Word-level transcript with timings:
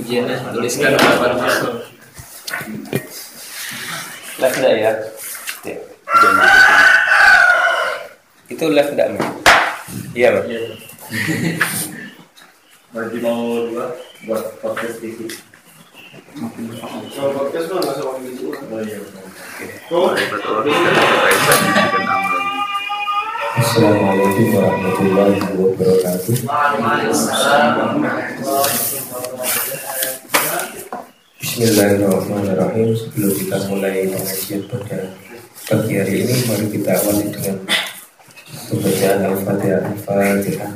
ujiannya 0.00 0.36
tuliskan 0.56 0.96
Live 4.40 4.56
enggak 4.56 4.72
ya? 4.72 4.92
Ya. 5.68 5.76
Itu 8.48 8.64
live 8.72 8.90
enggak, 8.96 9.12
Mas? 9.12 9.28
Iya, 10.16 10.28
Mas. 10.32 10.48
Berarti 12.90 13.18
mau 13.20 13.68
dua 13.68 13.92
buat 14.24 14.42
podcast 14.64 14.96
TV. 15.04 15.28
Kalau 17.12 17.30
podcast 17.36 17.68
mah 17.68 17.84
nggak 17.84 17.96
sama 18.00 18.16
gitu. 18.24 18.48
Oh 18.72 18.80
iya. 18.80 18.96
Assalamualaikum 23.60 24.56
warahmatullahi 24.56 25.36
wabarakatuh. 25.52 26.48
Bismillahirrahmanirrahim. 31.50 32.94
Sebelum 32.94 33.34
kita 33.34 33.58
mulai 33.66 34.06
pengajian 34.06 34.70
pada 34.70 35.10
pagi 35.66 35.98
hari 35.98 36.22
ini, 36.22 36.46
mari 36.46 36.70
kita 36.70 36.94
awali 36.94 37.26
dengan 37.26 37.58
pembacaan 38.70 39.18
Al-Fatihah. 39.34 39.82
Al-Fatihah. 39.82 40.70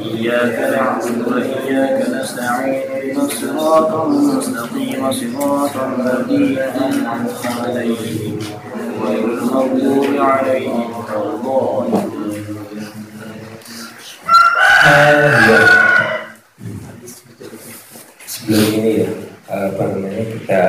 إياك 0.00 0.56
نعبد 0.72 1.18
وإياك 1.28 2.08
نستعين 2.08 2.90
اهدنا 2.90 3.24
الصراط 3.24 3.90
المستقيم 4.06 5.12
صراط 5.12 5.76
الذين 5.76 6.58
أنعمت 6.58 7.46
عليهم 7.60 8.38
غير 9.04 9.24
المغضوب 9.24 10.06
عليهم 10.18 10.90
ولا 10.90 11.34
الضالين 11.34 12.12
ya. 14.82 15.60
Sebelum 18.26 18.68
ini 18.74 19.06
ya, 19.06 19.08
apa 19.46 19.82
namanya 19.86 20.24
kita 20.34 20.62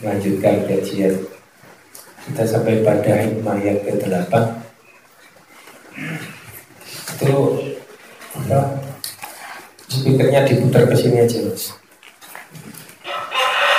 melanjutkan 0.00 0.56
kajian 0.64 1.14
kita 2.25 2.43
sampai 2.43 2.81
pada 2.81 3.21
hikmah 3.21 3.57
yang 3.61 3.77
ke-8 3.85 4.33
itu 7.15 7.37
apa? 8.35 8.59
Speakernya 9.87 10.43
diputar 10.43 10.83
ke 10.89 10.95
sini 10.97 11.23
aja 11.23 11.39
mas. 11.47 11.71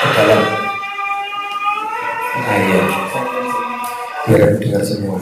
Ke 0.00 0.08
dalam. 0.16 0.42
Nah 2.36 2.58
ya 2.64 2.80
biar 4.26 4.50
dengar 4.56 4.82
semua. 4.82 5.20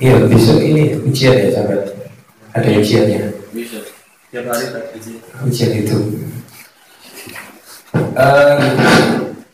Iya 0.00 0.16
besok 0.24 0.58
ini 0.64 0.96
ujian 1.04 1.36
ya 1.36 1.48
sahabat. 1.52 1.92
Ada 2.56 2.80
ujiannya? 2.80 3.20
Bisa. 3.52 3.78
Tiap 4.32 4.46
hari 4.48 4.66
izin. 4.96 5.20
ujian 5.44 5.70
itu 5.84 5.98
Eh, 8.10 8.56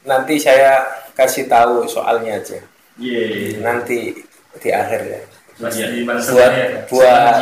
nanti 0.06 0.34
saya 0.40 0.84
kasih 1.16 1.48
tahu 1.50 1.84
soalnya 1.88 2.38
aja. 2.40 2.60
Yeay. 2.96 3.60
nanti 3.60 4.16
di 4.56 4.70
akhir 4.72 5.00
ya. 5.04 5.20
Masih 5.56 5.88
di 5.92 6.00
mana 6.04 6.20
buat 6.20 6.52
buat 6.88 7.34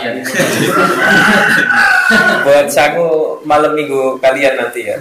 buat 2.42 2.66
sangu 2.70 3.38
malam 3.46 3.74
minggu 3.78 4.18
kalian 4.18 4.58
nanti 4.58 4.90
ya. 4.90 4.98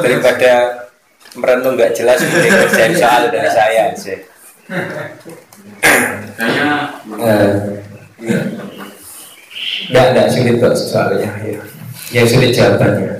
Daripada 0.00 0.84
merenung 1.34 1.74
nggak 1.74 1.94
jelas 1.94 2.22
gitu 2.22 2.38
kerjain 2.46 2.94
soal 2.94 3.26
dari 3.30 3.50
saya 3.50 3.90
sih 3.98 4.18
kayaknya 6.38 6.70
Eh, 7.14 7.52
nggak 9.90 10.06
nggak 10.14 10.28
sulit 10.30 10.56
kok 10.62 10.74
soalnya 10.78 11.30
ya 11.42 11.60
yang 12.14 12.26
sulit 12.30 12.54
jawabannya 12.54 13.18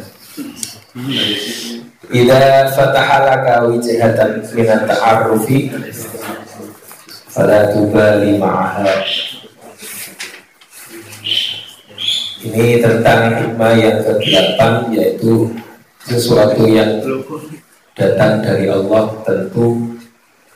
Ida 2.15 2.71
fatahalaka 2.71 3.67
wijhatan 3.67 4.39
minat 4.55 4.87
ta'arrufi 4.87 5.67
Fala 7.27 7.75
tubali 7.75 8.39
ma'aha 8.39 9.03
Ini 12.47 12.79
tentang 12.79 13.35
hikmah 13.43 13.75
yang 13.75 13.99
ke-8 14.07 14.61
yaitu 14.95 15.51
sesuatu 16.07 16.63
yang 16.71 17.03
datang 17.99 18.47
dari 18.47 18.71
Allah 18.71 19.11
tentu 19.27 19.99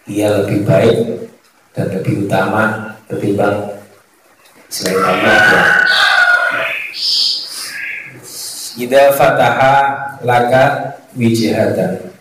ia 0.07 0.31
lebih 0.39 0.63
baik 0.63 1.27
dan 1.75 1.91
lebih 1.91 2.29
utama 2.29 2.95
ketimbang 3.11 3.83
selain 4.71 5.01
Allah 5.03 5.39
ya. 5.43 5.63
Ida 8.79 9.11
fataha 9.11 9.75
laka 10.23 10.95
wijihatan 11.19 12.15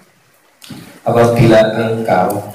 Apabila 1.06 1.78
engkau 1.78 2.52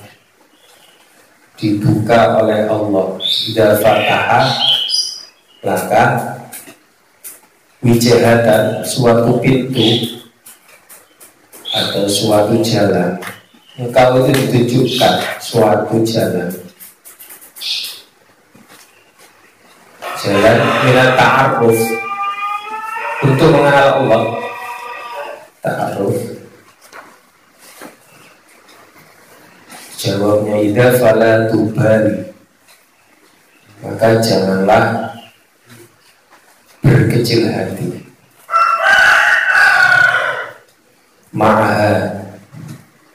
dibuka 1.57 2.43
oleh 2.43 2.67
Allah 2.67 3.07
Ida 3.23 3.79
fataha 3.79 4.43
laka 5.63 6.05
wijihatan 7.81 8.83
suatu 8.83 9.39
pintu 9.39 10.19
atau 11.73 12.05
suatu 12.05 12.61
jalan 12.61 13.17
Engkau 13.73 14.21
itu 14.21 14.53
ditunjukkan 14.53 15.41
suatu 15.41 15.97
jalan. 16.05 16.53
Jalan 20.21 20.57
minat 20.85 21.17
ta'aruf 21.17 21.81
untuk 23.25 23.49
mengenal 23.49 24.05
Allah 24.05 24.23
ta'aruf 25.63 26.43
jawabnya 30.03 30.59
idza 30.59 30.99
fala 30.99 31.47
tubali. 31.47 32.35
Maka 33.83 34.19
janganlah 34.19 35.15
berkecil 36.83 37.51
hati. 37.51 38.03
Ma'aha 41.31 42.19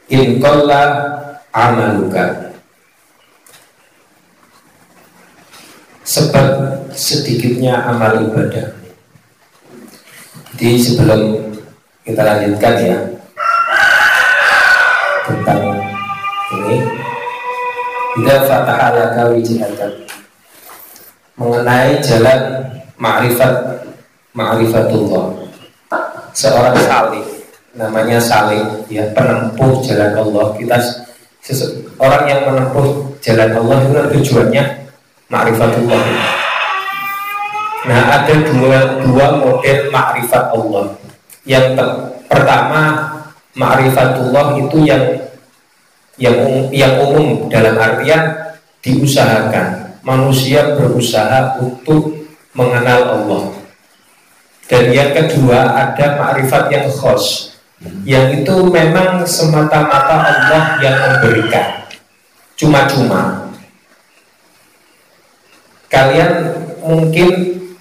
in 0.08 0.40
amaluka. 1.52 2.56
Sebab 6.08 6.48
sedikitnya 6.96 7.84
amal 7.84 8.32
ibadah. 8.32 8.72
Jadi 10.56 10.80
sebelum 10.80 11.47
kita 12.08 12.24
lanjutkan 12.24 12.74
ya. 12.80 12.98
Tentang 15.28 15.60
ini. 16.56 16.80
Ida 18.18 18.48
fatahalaka 18.48 19.30
wijihatan 19.36 19.92
mengenai 21.38 22.00
jalan 22.02 22.66
ma'rifat 22.98 23.54
ma'rifatullah. 24.34 25.36
Seorang 26.32 26.74
salih 26.80 27.28
namanya 27.78 28.18
salih 28.18 28.88
ya 28.90 29.06
penempuh 29.12 29.84
jalan 29.84 30.16
Allah. 30.16 30.56
Kita 30.56 30.80
orang 32.00 32.24
yang 32.26 32.42
menempuh 32.48 33.20
jalan 33.20 33.52
Allah 33.52 33.78
itu 33.84 33.92
kan 33.94 34.08
tujuannya 34.16 34.64
ma'rifatullah. 35.28 36.02
Nah 37.86 38.02
ada 38.18 38.34
dua, 38.50 39.00
dua 39.06 39.26
model 39.44 39.78
makrifat 39.94 40.44
Allah 40.56 41.07
Yang 41.48 41.80
pertama 42.28 43.16
Makrifatullah 43.58 44.54
itu 44.62 44.86
yang 44.86 45.04
yang, 46.22 46.38
um- 46.46 46.70
yang 46.70 47.02
umum 47.02 47.50
dalam 47.50 47.74
artian 47.74 48.54
diusahakan. 48.86 49.98
Manusia 50.06 50.78
berusaha 50.78 51.58
untuk 51.60 52.30
mengenal 52.54 53.18
Allah. 53.18 53.44
Dan 54.70 54.94
yang 54.94 55.12
kedua 55.12 55.74
ada 55.74 56.16
makrifat 56.16 56.70
yang 56.72 56.88
khos 56.88 57.56
Yang 58.02 58.42
itu 58.42 58.56
memang 58.74 59.22
semata-mata 59.22 60.18
Allah 60.18 60.82
yang 60.82 60.98
memberikan. 60.98 61.86
Cuma-cuma. 62.58 63.54
Kalian 65.86 66.58
mungkin 66.82 67.30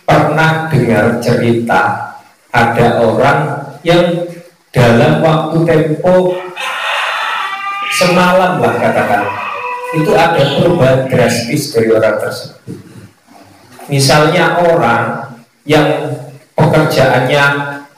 pernah 0.04 0.68
dengar 0.68 1.16
cerita 1.24 2.15
ada 2.56 3.04
orang 3.04 3.40
yang 3.84 4.24
dalam 4.72 5.20
waktu 5.20 5.56
tempo 5.68 6.32
semalam 7.92 8.60
lah 8.60 8.74
katakan 8.80 9.24
itu 9.96 10.12
ada 10.16 10.42
perubahan 10.56 11.08
drastis 11.08 11.72
dari 11.72 11.92
orang 11.92 12.16
tersebut. 12.20 12.60
Misalnya 13.86 14.58
orang 14.58 15.36
yang 15.62 16.16
pekerjaannya 16.58 17.44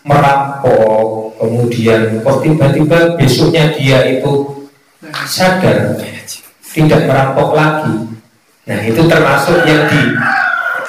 merampok, 0.04 1.34
kemudian 1.40 2.20
kok 2.20 2.44
tiba-tiba 2.44 3.16
besoknya 3.16 3.72
dia 3.72 4.04
itu 4.18 4.66
sadar 5.24 5.96
tidak 6.68 7.00
merampok 7.08 7.56
lagi. 7.56 7.96
Nah 8.68 8.78
itu 8.84 9.00
termasuk 9.08 9.64
yang 9.64 9.88
di 9.88 10.00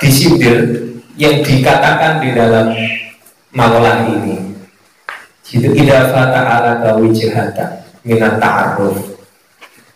disindir, 0.03 0.57
yang 1.15 1.39
dikatakan 1.39 2.19
di 2.19 2.29
dalam 2.35 2.75
makalah 3.53 4.05
ini. 4.05 4.49
Itu 5.49 5.73
idza 5.73 6.13
fata'ala 6.13 6.85
kawijhata 6.85 7.81
minat 8.05 8.37
ta'aruf 8.37 9.17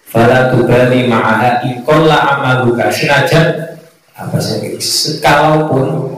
Fala 0.10 0.50
tubali 0.50 1.06
ma'aha 1.06 1.62
ikolla 1.62 2.38
amaluka 2.38 2.90
Senajan 2.90 3.78
apa 4.14 4.38
sih? 4.38 4.78
Kalaupun 5.22 6.14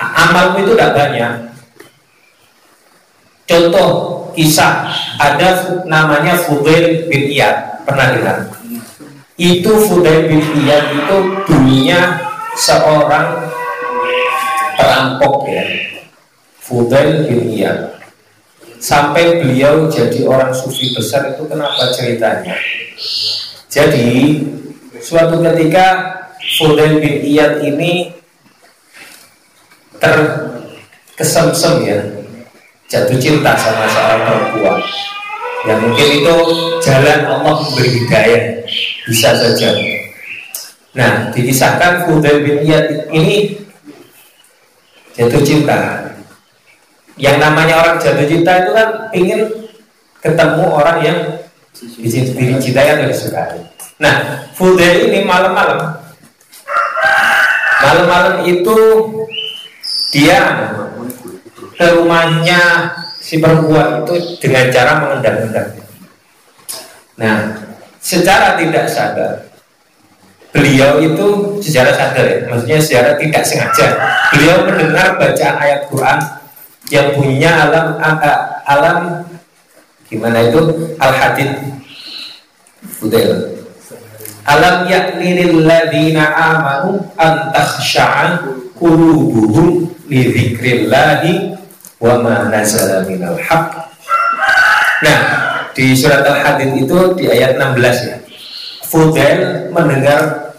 Amalmu 0.00 0.64
itu 0.64 0.72
tidak 0.72 0.96
banyak. 0.96 1.32
Contoh 3.44 3.88
kisah 4.32 4.88
Ada 5.20 5.80
namanya 5.84 6.40
Fudail 6.40 7.04
bin 7.08 7.28
Iyad. 7.28 7.84
Pernah 7.84 8.16
dengar? 8.16 8.36
Itu 9.36 9.76
Fudail 9.84 10.28
bin 10.28 10.40
Iyad 10.40 10.84
itu 11.04 11.16
dulunya 11.44 12.16
seorang 12.56 13.44
perampok 14.80 15.44
ya 15.52 15.89
Fudail 16.70 17.26
bin 17.26 17.50
Iyad 17.50 17.98
sampai 18.78 19.42
beliau 19.42 19.90
jadi 19.90 20.22
orang 20.22 20.54
sufi 20.54 20.94
besar 20.94 21.34
itu 21.34 21.42
kenapa 21.50 21.90
ceritanya? 21.90 22.54
Jadi 23.66 24.38
suatu 25.02 25.42
ketika 25.42 26.14
Fudail 26.38 27.02
bin 27.02 27.26
Iyad 27.26 27.58
ini 27.66 28.14
terkesemsem 29.98 31.74
ya 31.82 31.98
jatuh 32.86 33.18
cinta 33.18 33.58
sama 33.58 33.90
seorang 33.90 34.22
perempuan. 34.30 34.78
Ya 35.66 35.74
mungkin 35.74 36.08
itu 36.22 36.36
jalan 36.86 37.26
Allah 37.26 37.66
memberi 37.66 38.06
bisa 39.10 39.34
saja. 39.34 39.74
Nah 40.94 41.34
dikisahkan 41.34 42.06
Fudail 42.06 42.46
bin 42.46 42.62
Iyad 42.62 43.10
ini 43.10 43.58
jatuh 45.18 45.42
cinta 45.42 46.09
yang 47.20 47.36
namanya 47.36 47.84
orang 47.84 48.00
jatuh 48.00 48.24
cinta 48.24 48.64
itu 48.64 48.70
kan 48.72 48.88
ingin 49.12 49.40
ketemu 50.24 50.64
orang 50.64 50.98
yang 51.04 51.18
dicintai 51.76 52.96
atau 52.96 53.06
disukai. 53.06 53.60
Nah, 54.00 54.48
full 54.56 54.74
day 54.80 55.12
ini 55.12 55.28
malam-malam. 55.28 56.00
Malam-malam 57.80 58.48
itu 58.48 58.76
dia 60.12 60.40
ke 61.76 61.86
rumahnya 61.96 62.92
si 63.20 63.36
perempuan 63.40 64.04
itu 64.04 64.40
dengan 64.40 64.72
cara 64.72 64.92
mengendap-endap. 65.04 65.68
Nah, 67.20 67.36
secara 68.00 68.56
tidak 68.56 68.88
sadar 68.88 69.50
beliau 70.50 70.98
itu 70.98 71.60
secara 71.62 71.94
sadar 71.94 72.26
ya, 72.26 72.38
maksudnya 72.50 72.78
secara 72.82 73.14
tidak 73.14 73.42
sengaja 73.46 73.86
beliau 74.34 74.66
mendengar 74.66 75.14
bacaan 75.14 75.56
ayat 75.62 75.86
Quran 75.86 76.18
yang 76.90 77.14
punya 77.14 77.70
alam 77.70 77.86
alam 78.66 78.98
gimana 80.10 80.50
itu? 80.50 80.60
Al 80.98 81.14
hadid 81.14 81.50
Fudail 82.98 83.60
alam 84.50 84.90
yakni 84.90 85.38
lil 85.38 85.62
ladina 85.62 86.34
amanu 86.34 86.98
an 87.14 87.54
takhsha'a 87.54 88.42
qulubuhum 88.74 89.86
li 90.10 90.20
dzikrillahi 90.26 91.54
wa 92.02 92.18
ma 92.18 92.50
nazala 92.50 93.06
minal 93.06 93.38
haqq. 93.38 93.70
Nah 95.06 95.20
di 95.76 95.94
surat 95.94 96.26
al 96.26 96.40
hadid 96.42 96.74
itu 96.74 96.98
di 97.14 97.30
ayat 97.30 97.60
16 97.60 98.08
ya. 98.10 98.16
Fudail 98.90 99.70
mendengar 99.70 100.50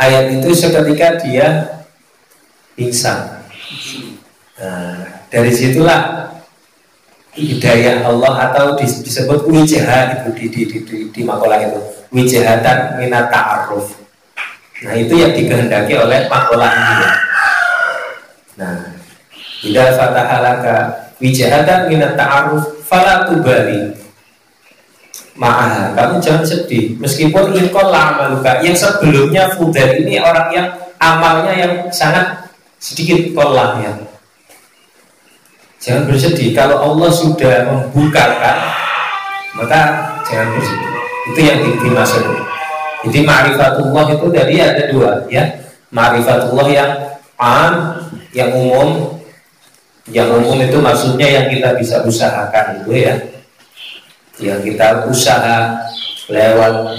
ayat 0.00 0.32
itu 0.40 0.56
seketika 0.56 1.20
dia 1.20 1.76
pingsan 2.72 3.36
Nah, 4.56 5.04
dari 5.28 5.52
situlah 5.52 6.32
hidayah 7.36 8.08
Allah 8.08 8.48
atau 8.48 8.72
disebut 8.80 9.44
wijah 9.44 10.16
itu 10.16 10.28
di, 10.32 10.46
di, 10.48 10.62
di, 10.64 10.78
di, 10.80 10.96
di 11.12 11.20
makalah 11.20 11.60
itu. 11.60 11.80
Wijahatan 12.08 12.96
minat 12.96 13.28
ta'aruf 13.28 14.08
nah 14.76 14.92
itu 14.92 15.16
yang 15.16 15.32
dikehendaki 15.32 15.96
oleh 15.96 16.28
makalah 16.28 16.68
ini 16.68 17.08
nah 18.60 18.76
tidak 19.64 19.96
fatahalaka 19.96 20.76
wijahatan 21.20 21.92
minat 21.92 22.16
ta'aruf 22.16 22.80
fala 22.86 23.28
tubali. 23.28 23.92
Ma'ah, 25.36 25.92
kamu 25.92 26.16
jangan 26.24 26.48
sedih. 26.48 26.96
Meskipun 26.96 27.52
inkol 27.52 27.92
amaluka 27.92 28.64
Yang 28.64 28.88
sebelumnya 28.88 29.52
Fudel 29.52 30.00
ini 30.00 30.16
orang 30.16 30.48
yang 30.48 30.68
Amalnya 30.96 31.52
yang 31.52 31.72
sangat 31.92 32.48
sedikit 32.80 33.36
kolahnya 33.36 34.15
Jangan 35.80 36.08
bersedih. 36.08 36.56
Kalau 36.56 36.80
Allah 36.80 37.10
sudah 37.12 37.68
membukakan, 37.68 38.56
maka 39.56 39.80
jangan 40.26 40.56
bersedih. 40.56 40.92
Itu 41.34 41.40
yang 41.42 41.58
dimaksud. 41.82 42.22
Jadi 43.06 43.18
ma'rifatullah 43.22 44.06
itu 44.18 44.26
tadi 44.34 44.54
ada 44.58 44.82
dua 44.90 45.22
ya. 45.30 45.46
Ma'rifatullah 45.94 46.66
yang 46.70 46.90
am, 47.38 47.74
yang 48.34 48.50
umum. 48.50 49.14
Yang 50.06 50.28
umum 50.38 50.58
itu 50.62 50.78
maksudnya 50.78 51.26
yang 51.26 51.46
kita 51.50 51.74
bisa 51.74 52.02
usahakan 52.06 52.82
itu 52.82 52.90
ya. 52.94 53.14
Yang 54.38 54.74
kita 54.74 55.06
usaha 55.06 55.82
lewat 56.30 56.94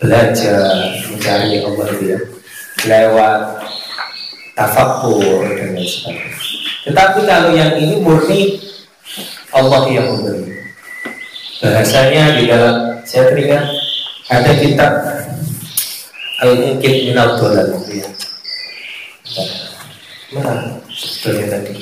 belajar 0.00 0.60
mencari 1.08 1.60
Allah 1.60 1.88
ya. 2.00 2.18
Lewat 2.84 3.40
tafakur 4.56 5.44
dan 5.56 5.76
sebagainya. 5.76 6.41
Tetapi 6.82 7.20
kalau 7.26 7.54
yang 7.54 7.78
ini 7.78 8.02
murni 8.02 8.58
Allah 9.54 9.86
yang 9.86 10.06
memberi. 10.10 10.58
Bahasanya 11.62 12.42
di 12.42 12.50
dalam 12.50 12.98
saya 13.06 13.30
teringat 13.30 13.64
ada 14.26 14.52
kitab 14.58 14.92
Al-Mungkit 16.42 17.06
Minal 17.06 17.38
Dolal 17.38 17.70
ya. 17.86 18.08
Mana 20.34 20.80
sebetulnya 20.90 21.60
tadi? 21.60 21.74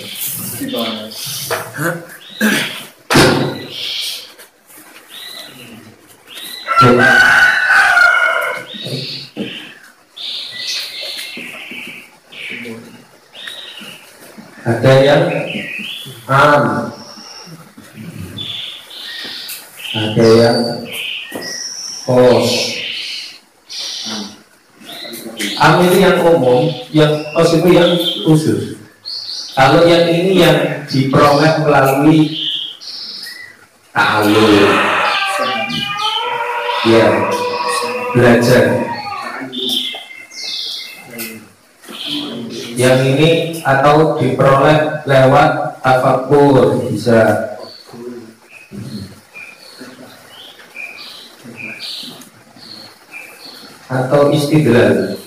Ada 14.66 14.92
yang 15.00 15.22
am 16.28 16.64
ada 19.96 20.26
yang 20.40 20.58
kos 22.04 22.48
am 25.60 25.74
itu 25.84 25.96
yang 26.00 26.16
umum 26.24 26.68
yang 26.92 27.12
kos 27.32 27.56
itu 27.56 27.68
yang 27.72 27.92
khusus 28.28 28.80
kalau 29.56 29.84
yang 29.84 30.08
ini 30.08 30.40
yang 30.40 30.58
diperoleh 30.88 31.64
melalui 31.64 32.32
tahu 33.92 34.32
ya 36.88 37.08
belajar. 38.14 38.64
Yang 42.80 42.98
ini 43.12 43.30
atau 43.64 44.16
diperoleh 44.16 45.04
lewat 45.04 45.82
tafakur 45.84 46.80
bisa. 46.88 47.50
Atau 53.90 54.30
istidlal. 54.30 55.18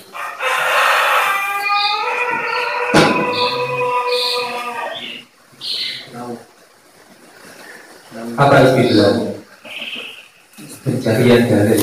Apa 8.34 8.56
istidlal? 8.66 9.14
Pencarian 10.80 11.42
dalil. 11.44 11.82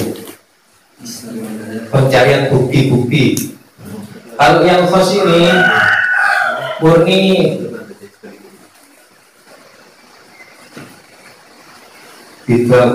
Pencarian 1.93 2.49
bukti-bukti. 2.49 3.55
Kalau 4.41 4.65
yang 4.65 4.89
khos 4.89 5.21
ini 5.21 5.45
murni. 6.81 7.21
Bidbab 12.49 12.89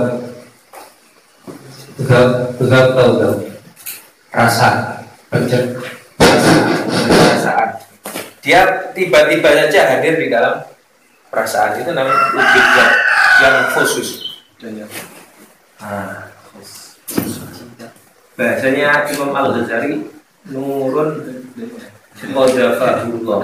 Bidbab 1.97 2.29
Bidbab 2.61 2.87
tahu 2.93 3.13
tahu 3.17 3.37
Rasa 4.35 4.71
Perasaan. 6.21 7.69
Dia 8.45 8.93
tiba-tiba 8.93 9.49
saja 9.49 9.81
hadir 9.97 10.21
di 10.21 10.29
dalam 10.29 10.61
perasaan 11.33 11.83
itu 11.83 11.91
namanya 11.91 12.31
wujud 12.37 12.65
yang, 12.79 12.93
yang 13.43 13.57
khusus. 13.75 14.09
Nah, 15.83 16.31
bahasanya 18.37 19.09
Imam 19.13 19.33
Al 19.35 19.57
Ghazali 19.57 20.09
nurun 20.53 21.21
qadafahullah 22.17 23.41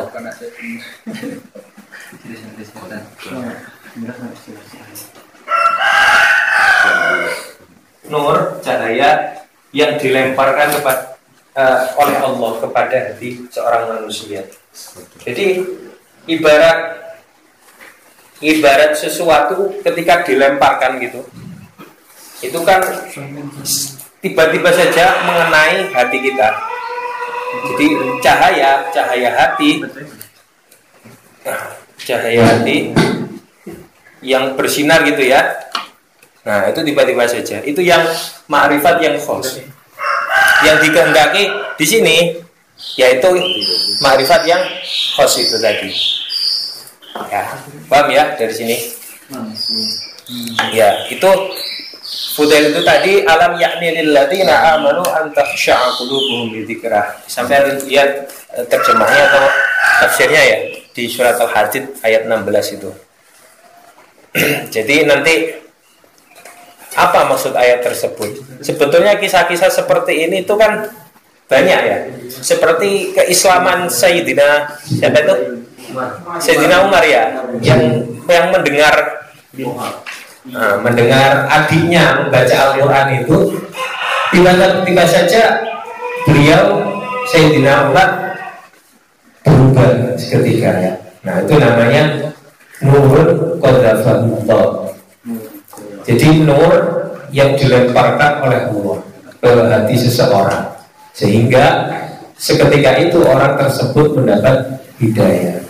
nur 8.08 8.36
cahaya 8.60 9.40
yang 9.72 9.96
dilemparkan 9.96 10.68
kepada 10.68 11.16
uh, 11.56 11.84
oleh 12.00 12.16
Allah 12.20 12.52
kepada 12.60 12.96
hati 13.12 13.48
seorang 13.48 13.88
manusia. 13.88 14.44
Jadi 15.24 15.64
ibarat 16.28 17.00
ibarat 18.40 18.92
sesuatu 18.96 19.80
ketika 19.80 20.24
dilemparkan 20.28 21.00
gitu, 21.00 21.24
itu 22.44 22.58
kan 22.64 22.80
tiba-tiba 24.20 24.70
saja 24.72 25.24
mengenai 25.24 25.88
hati 25.92 26.18
kita. 26.20 26.48
Jadi 27.52 27.87
cahaya 28.25 28.88
cahaya 28.88 29.30
hati 29.37 29.85
cahaya 32.00 32.42
hati 32.49 32.97
yang 34.23 34.54
bersinar 34.56 35.04
gitu 35.04 35.26
ya. 35.26 35.42
Nah, 36.42 36.66
itu 36.71 36.80
tiba-tiba 36.82 37.23
saja. 37.28 37.62
Itu 37.62 37.82
yang 37.82 38.02
ma'rifat 38.50 38.99
yang 38.99 39.16
khos. 39.18 39.62
Yang 40.66 40.76
dikehendaki 40.88 41.44
di 41.78 41.87
sini 41.87 42.16
yaitu 42.99 43.30
ma'rifat 44.02 44.42
yang 44.47 44.62
khos 45.14 45.38
itu 45.38 45.59
tadi. 45.59 45.90
Ya, 47.28 47.44
paham 47.87 48.09
ya 48.11 48.35
dari 48.35 48.54
sini? 48.54 48.76
Ya, 50.73 51.04
itu 51.12 51.30
Fudail 52.12 52.76
itu 52.76 52.81
tadi 52.85 53.25
alam 53.25 53.57
yakni 53.57 53.92
lilladzina 53.92 54.76
amanu 54.76 55.00
an 55.04 55.33
takhsha'a 55.33 55.97
qulubuhum 55.97 56.52
li 56.52 56.69
dzikrah. 56.69 57.25
Sampai 57.25 57.64
lihat 57.88 58.28
eh, 58.57 58.64
terjemahnya 58.69 59.23
atau 59.33 59.45
tafsirnya 60.04 60.42
ya 60.45 60.59
di 60.92 61.09
surat 61.09 61.40
Al-Hadid 61.40 62.04
ayat 62.04 62.28
16 62.28 62.76
itu. 62.76 62.90
Jadi 64.75 65.09
nanti 65.09 65.35
apa 66.92 67.25
maksud 67.33 67.57
ayat 67.57 67.81
tersebut? 67.81 68.61
Sebetulnya 68.61 69.16
kisah-kisah 69.16 69.73
seperti 69.73 70.28
ini 70.28 70.45
itu 70.45 70.52
kan 70.57 70.92
banyak 71.49 71.81
ya. 71.81 71.99
Seperti 72.28 73.16
keislaman 73.16 73.88
Sayyidina 73.88 74.81
siapa 74.85 75.21
itu? 75.25 75.37
Sayyidina 76.40 76.88
Umar 76.88 77.04
ya, 77.04 77.45
yang 77.61 78.04
yang 78.25 78.49
mendengar 78.49 79.28
nah, 80.50 80.80
mendengar 80.82 81.46
adiknya 81.46 82.25
membaca 82.25 82.54
Al-Quran 82.70 83.08
itu 83.22 83.37
tiba-tiba 84.32 85.04
saja 85.06 85.61
beliau 86.26 86.82
Sayyidina 87.30 87.92
Umar 87.92 88.11
berubah 89.46 90.18
seketika 90.18 90.70
ya. 90.78 90.92
Nah 91.22 91.42
itu 91.42 91.54
namanya 91.58 92.02
nurun 92.82 93.58
qadafahullah. 93.62 94.90
Jadi 96.02 96.42
nur 96.42 96.72
yang 97.30 97.54
dilemparkan 97.54 98.42
oleh 98.42 98.66
Allah 98.66 98.99
ke 99.38 99.50
hati 99.70 99.94
seseorang 99.94 100.66
sehingga 101.14 101.88
seketika 102.34 102.99
itu 102.99 103.22
orang 103.22 103.54
tersebut 103.54 104.18
mendapat 104.18 104.82
hidayah. 104.99 105.62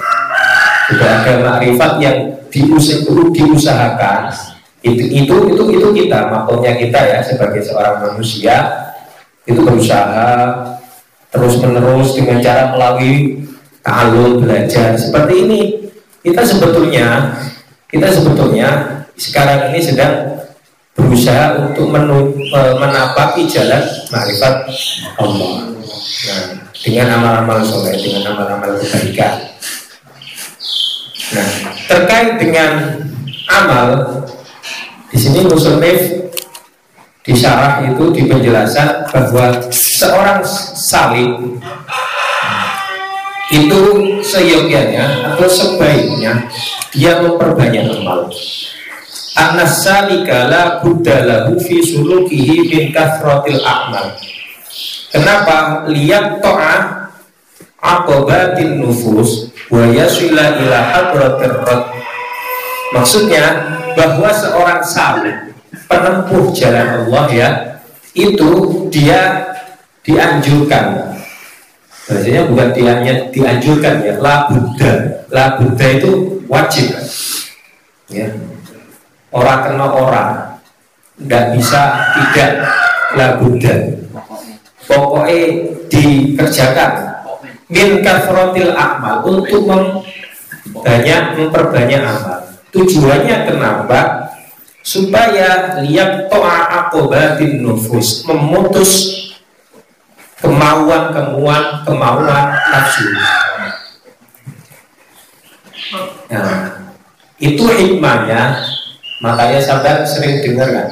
Sudah 0.89 1.11
ada 1.21 1.33
makrifat 1.41 1.93
yang 2.01 2.17
diusahakan 2.53 4.33
itu 4.83 5.05
itu 5.07 5.35
itu 5.55 5.63
itu 5.79 5.89
kita 5.95 6.27
maksudnya 6.27 6.75
kita 6.75 7.01
ya 7.07 7.19
sebagai 7.23 7.63
seorang 7.63 8.03
manusia. 8.03 8.91
Itu 9.43 9.63
berusaha 9.67 10.55
terus 11.35 11.59
menerus 11.59 12.15
dengan 12.15 12.39
cara 12.39 12.75
melalui 12.75 13.43
ta'alum 13.83 14.43
belajar. 14.43 14.95
Seperti 14.95 15.35
ini 15.47 15.61
kita 16.23 16.43
sebetulnya 16.47 17.39
kita 17.91 18.11
sebetulnya 18.11 18.69
sekarang 19.19 19.71
ini 19.75 19.81
sedang 19.83 20.15
berusaha 20.93 21.57
untuk 21.59 21.89
menu, 21.89 22.37
menapaki 22.53 23.49
jalan 23.49 23.83
makrifat 24.13 24.67
Allah. 25.19 25.73
Nah, 26.23 26.45
dengan 26.83 27.07
amal-amal 27.19 27.63
soleh 27.63 27.95
dengan 27.95 28.35
amal-amal 28.35 28.75
kebaikan. 28.83 29.47
Nah 31.33 31.49
terkait 31.87 32.37
dengan 32.43 32.71
amal 33.49 33.89
di 35.13 35.19
sini 35.21 35.45
musonif 35.45 36.33
di 37.23 37.33
syarah 37.37 37.85
itu 37.85 38.11
di 38.11 38.25
penjelasan 38.27 39.07
bahwa 39.13 39.61
seorang 39.71 40.41
saling 40.75 41.61
itu 43.53 43.81
seyogianya 44.25 45.37
atau 45.37 45.45
sebaiknya 45.45 46.49
dia 46.97 47.21
memperbanyak 47.21 47.93
amal. 48.01 48.33
Anas 49.37 49.85
salika 49.85 50.49
la 50.49 50.81
budalahu 50.81 51.61
fi 51.61 51.85
sulukihi 51.85 52.69
min 52.69 52.83
kathratil 52.93 53.61
a'mal. 53.61 54.17
Kenapa? 55.13 55.85
Lihat 55.93 56.41
to'ah 56.41 57.13
akobatin 57.81 58.81
nufus 58.81 59.53
wa 59.69 59.85
yasila 59.89 60.57
ila 60.57 60.79
hadratir 60.89 61.53
Maksudnya 62.93 63.45
bahwa 63.97 64.29
seorang 64.33 64.81
saleh 64.85 65.37
penempuh 65.89 66.53
jalan 66.53 67.07
Allah 67.07 67.27
ya 67.33 67.49
itu 68.13 68.51
dia 68.93 69.53
dianjurkan. 70.05 71.17
Biasanya 72.03 72.43
bukan 72.51 72.69
dianya 72.75 73.15
dianjurkan 73.31 73.95
ya 74.05 74.15
la 74.19 74.51
buddha 74.51 74.93
la 75.33 75.57
itu 75.97 76.43
wajib. 76.51 76.93
Ya. 78.13 78.29
Orang 79.33 79.65
kena 79.65 79.87
orang 79.89 80.31
nggak 81.17 81.57
bisa 81.57 82.13
tidak 82.13 82.53
la 83.17 83.41
buddha 83.41 83.75
pokoknya 84.85 85.41
dikerjakan. 85.89 86.93
Min 87.73 88.05
kafrotil 88.05 88.77
amal 88.77 89.25
untuk 89.25 89.65
mem, 89.65 90.05
banyak 90.77 91.41
memperbanyak 91.41 92.05
amal 92.05 92.42
Tujuannya 92.73 93.37
kenapa? 93.45 94.01
Supaya 94.83 95.79
lihat 95.85 96.27
to'a 96.27 96.89
akobatin 96.89 97.63
nufus 97.63 98.27
memutus 98.27 99.13
kemauan 100.43 101.15
kemauan 101.15 101.87
kemauan 101.87 102.47
nafsu. 102.51 103.07
Nah, 106.33 106.83
itu 107.39 107.63
hikmahnya. 107.63 108.59
Makanya 109.23 109.61
sahabat 109.63 110.03
sering 110.03 110.43
dengar 110.43 110.67
kan. 110.67 110.89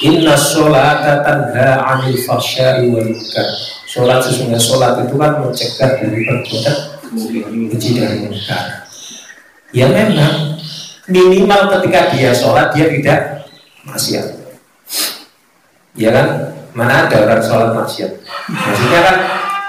Inna 0.00 0.32
sholata 0.32 1.20
tanha 1.20 1.76
anil 1.84 2.16
fahsyai 2.24 2.88
wal 2.88 3.04
munkar. 3.04 3.48
Sholat 3.84 4.22
sesungguhnya 4.22 4.56
sholat 4.56 5.02
itu 5.04 5.18
kan 5.18 5.42
mencegah 5.44 5.90
dari 5.98 6.22
perbuatan 6.24 6.76
keji 7.74 7.88
dan 7.98 8.12
munkar. 8.24 8.64
Ya 9.74 9.90
memang 9.92 10.59
minimal 11.10 11.60
ketika 11.76 12.14
dia 12.14 12.30
sholat 12.30 12.70
dia 12.72 12.86
tidak 12.88 13.44
maksiat. 13.84 14.26
Ya 15.98 16.10
kan? 16.14 16.26
Mana 16.70 17.10
ada 17.10 17.16
orang 17.26 17.42
sholat 17.42 17.70
maksiat? 17.74 18.10
Maksudnya 18.46 19.00
kan 19.02 19.16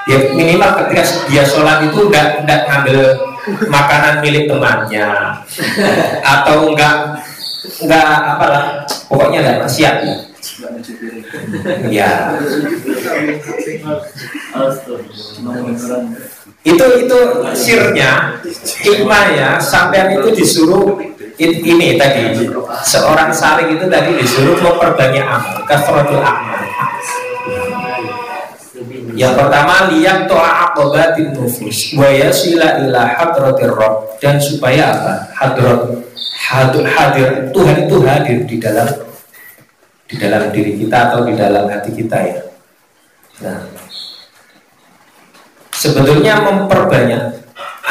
ya 0.05 0.17
minimal 0.37 0.69
ketika 0.85 1.03
dia 1.27 1.43
sholat 1.43 1.81
itu 1.89 1.99
enggak 2.07 2.45
enggak 2.45 2.61
ngambil 2.69 2.97
makanan 3.67 4.21
milik 4.21 4.45
temannya. 4.45 5.09
Atau 6.21 6.71
enggak 6.71 7.25
enggak 7.81 8.05
apalah. 8.37 8.85
Pokoknya 9.09 9.39
enggak 9.41 9.59
maksiat. 9.65 9.95
Ya 10.05 10.21
ya 11.89 12.09
itu 16.61 16.85
itu 17.01 17.19
sirnya 17.57 18.37
hikmahnya 18.85 19.57
sampai 19.57 20.13
itu 20.13 20.29
disuruh 20.29 21.01
ini 21.39 21.95
tadi. 21.95 22.47
Seorang 22.83 23.31
saling 23.31 23.77
itu 23.77 23.85
tadi 23.87 24.17
disuruh 24.17 24.57
memperbanyak 24.59 25.23
amal. 25.23 25.63
Kasratul 25.67 26.19
amal. 26.19 26.59
Yang 29.11 29.33
pertama 29.37 29.91
lihat 29.91 30.25
toa 30.25 30.71
akobatin 30.71 31.35
nufus. 31.35 31.93
Wa 31.93 32.07
yasila 32.09 32.81
ila 32.87 33.05
hadratir 33.13 33.71
roh 33.71 34.07
dan 34.17 34.39
supaya 34.41 34.95
apa? 34.95 35.13
Hadrat 35.35 35.79
hadir, 36.49 36.85
hadir. 36.87 37.27
Tuhan 37.53 37.77
itu 37.85 37.97
hadir 38.01 38.37
di 38.47 38.57
dalam 38.57 38.87
di 40.07 40.15
dalam 40.19 40.43
diri 40.51 40.75
kita 40.75 41.11
atau 41.11 41.23
di 41.23 41.33
dalam 41.37 41.67
hati 41.69 41.91
kita 41.93 42.17
ya. 42.19 42.41
Nah. 43.45 43.63
Sebetulnya 45.71 46.45
memperbanyak 46.45 47.40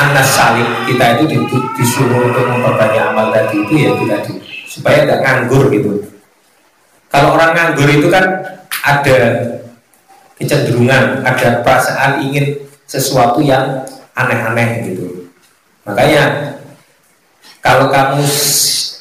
anas 0.00 0.28
saling 0.32 0.88
kita 0.88 1.20
itu 1.20 1.24
di- 1.36 1.68
disuruh 1.76 2.32
untuk 2.32 2.48
memperbanyak 2.48 3.12
amal 3.12 3.28
tadi 3.28 3.60
itu 3.60 3.72
ya 3.76 3.88
itu 3.92 4.04
tadi. 4.08 4.32
Supaya 4.64 5.04
nggak 5.04 5.20
nganggur 5.20 5.68
gitu. 5.68 6.08
Kalau 7.12 7.36
orang 7.36 7.52
nganggur 7.52 7.88
itu 7.90 8.08
kan 8.08 8.24
ada 8.80 9.18
kecenderungan 10.40 11.20
ada 11.20 11.60
perasaan 11.60 12.24
ingin 12.24 12.64
sesuatu 12.88 13.44
yang 13.44 13.84
aneh-aneh 14.16 14.88
gitu. 14.88 15.28
Makanya 15.84 16.56
kalau 17.60 17.92
kamu 17.92 18.24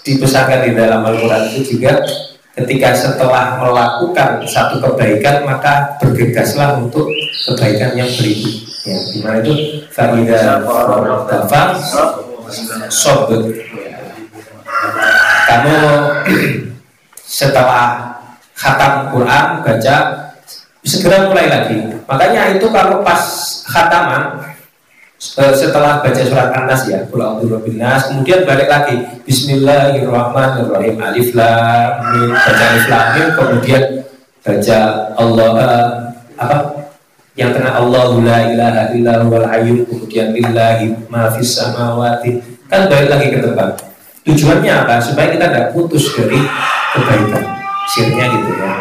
dipesankan 0.04 0.68
di 0.68 0.72
dalam 0.76 1.06
Al-Quran 1.06 1.48
itu 1.54 1.78
juga 1.78 2.04
ketika 2.60 2.92
setelah 2.96 3.60
melakukan 3.62 4.44
satu 4.44 4.84
kebaikan 4.84 5.48
maka 5.48 5.96
bergegaslah 6.04 6.80
untuk 6.80 7.08
kebaikan 7.48 7.96
yang 7.96 8.10
berikut. 8.20 8.56
Ya 8.88 8.98
di 9.12 9.20
mana 9.24 9.38
itu? 9.44 9.54
Farida 9.92 10.64
Dafa 11.28 11.62
Sob 12.90 13.30
kamu 15.50 15.78
setelah 17.40 18.16
khatam 18.54 19.10
Quran 19.14 19.46
baca 19.66 19.96
segera 20.86 21.30
mulai 21.30 21.48
lagi. 21.50 21.78
Makanya 22.06 22.58
itu 22.58 22.68
kalau 22.70 23.02
pas 23.02 23.22
khataman 23.66 24.49
setelah 25.20 26.00
baca 26.00 26.22
surat 26.24 26.48
An-Nas 26.56 26.88
ya 26.88 27.04
birabbin 27.44 27.76
nas. 27.76 28.08
Kemudian 28.08 28.48
balik 28.48 28.72
lagi 28.72 29.04
Bismillahirrahmanirrahim. 29.28 30.96
Alif 30.96 31.36
Lam 31.36 31.92
Mim. 32.16 32.32
Baca 32.32 32.64
Alif 32.72 32.86
Lam 32.88 33.06
Mim 33.12 33.28
kemudian 33.36 33.84
baca 34.40 34.80
Allah 35.20 35.50
eh, 35.60 35.88
apa? 36.40 36.58
Yang 37.36 37.60
tengah 37.60 37.74
Allahu 37.84 38.24
la 38.24 38.48
ilaha 38.48 38.96
kemudian 39.84 40.32
lillahi 40.32 40.96
ma 41.12 41.28
fis 41.36 41.52
samawati. 41.52 42.40
Kan 42.72 42.88
balik 42.88 43.12
lagi 43.12 43.36
ke 43.36 43.44
tempat 43.44 43.76
tujuannya 44.24 44.72
apa? 44.72 45.04
Supaya 45.04 45.36
kita 45.36 45.52
tidak 45.52 45.76
putus 45.76 46.16
dari 46.16 46.40
kebaikan. 46.96 47.44
Sirnya 47.92 48.26
gitu 48.32 48.52
ya. 48.56 48.72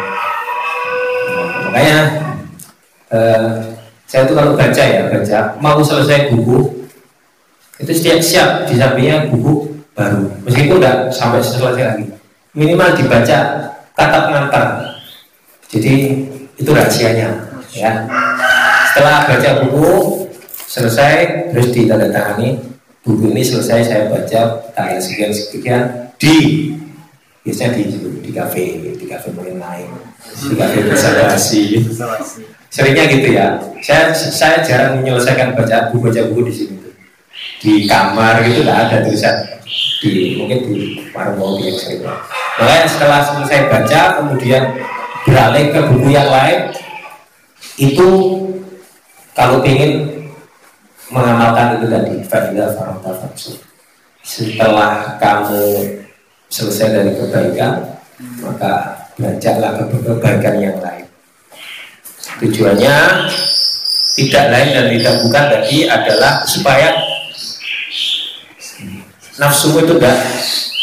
Makanya 1.67 1.99
eh, 3.11 3.78
saya 4.09 4.25
tuh 4.25 4.33
kalau 4.33 4.57
baca 4.57 4.83
ya 4.83 5.05
baca. 5.05 5.39
Mau 5.61 5.77
selesai 5.85 6.33
buku 6.33 6.81
itu 7.77 7.91
setiap 7.93 8.19
siap 8.19 8.49
di 8.65 8.81
sampingnya 8.81 9.29
buku 9.29 9.69
baru. 9.93 10.25
Meskipun 10.49 10.81
udah 10.81 11.13
sampai 11.13 11.37
selesai 11.45 11.77
lagi. 11.77 12.09
Minimal 12.57 12.97
dibaca 12.97 13.37
kata 13.93 14.17
pengantar 14.25 14.65
jadi 15.69 16.25
itu 16.57 16.69
rahasianya 16.73 17.29
ya. 17.69 18.09
Setelah 18.89 19.29
baca 19.29 19.49
buku 19.61 20.25
selesai 20.65 21.53
terus 21.53 21.69
ditandatangani. 21.69 22.65
Buku 23.05 23.29
ini 23.29 23.45
selesai 23.45 23.79
saya 23.85 24.03
baca 24.09 24.73
tanggal 24.73 24.97
sekian 24.97 25.31
sekian 25.31 25.81
di 26.17 26.35
biasanya 27.43 27.79
di 27.79 27.83
di 28.19 28.31
kafe 28.35 28.63
di 28.99 29.05
kafe 29.07 29.31
lain 29.35 29.89
di 30.19 30.53
kafe 30.59 30.77
bersih 30.85 31.81
seringnya 32.69 33.05
gitu 33.09 33.27
ya. 33.33 33.57
Saya 33.81 34.13
saya 34.13 34.61
jarang 34.61 35.01
menyelesaikan 35.01 35.57
baca 35.57 35.89
buku 35.89 36.09
baca 36.09 36.21
buku 36.29 36.41
di 36.49 36.53
sini 36.53 36.73
tuh. 36.77 36.93
di 37.59 37.73
kamar 37.89 38.39
gitu 38.45 38.63
nggak 38.63 38.79
ada 38.87 38.97
tulisan. 39.03 39.35
Di 39.99 40.39
mungkin 40.39 40.59
di 40.69 41.03
warung 41.11 41.35
kopi 41.35 41.67
yang 41.67 41.75
sering. 41.75 42.01
Makanya 42.61 42.87
setelah 42.87 43.19
selesai 43.19 43.67
baca 43.67 44.01
kemudian 44.21 44.63
beralih 45.27 45.65
ke 45.75 45.79
buku 45.91 46.09
yang 46.13 46.29
lain 46.29 46.71
itu 47.75 48.07
kalau 49.35 49.59
ingin 49.63 50.07
mengamalkan 51.11 51.79
itu 51.79 51.85
tadi 51.89 52.13
fadilah 52.27 52.69
faksu 53.01 53.59
setelah 54.23 55.17
kamu 55.17 55.99
selesai 56.49 56.87
dari 56.97 57.11
kebaikan 57.13 57.85
maka 58.41 59.05
belanjalah 59.15 59.79
ke 59.79 59.83
kebaikan 60.01 60.55
yang 60.59 60.77
lain. 60.81 61.05
Tujuannya 62.39 62.95
tidak 64.17 64.45
lain 64.51 64.69
dan 64.75 64.85
tidak 64.91 65.15
bukan 65.23 65.43
tadi 65.47 65.77
adalah 65.87 66.43
supaya 66.43 66.91
nafsumu 69.39 69.85
itu 69.85 69.93
tidak 69.95 70.17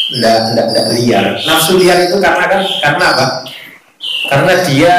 tidak 0.07 0.37
tidak, 0.49 0.67
tidak 0.73 0.87
liar. 0.97 1.25
Nafsu 1.45 1.73
liar 1.77 1.99
itu 2.07 2.17
karena 2.23 2.45
kan 2.49 2.63
karena 2.81 3.05
apa? 3.13 3.27
Karena 4.33 4.53
dia 4.65 4.95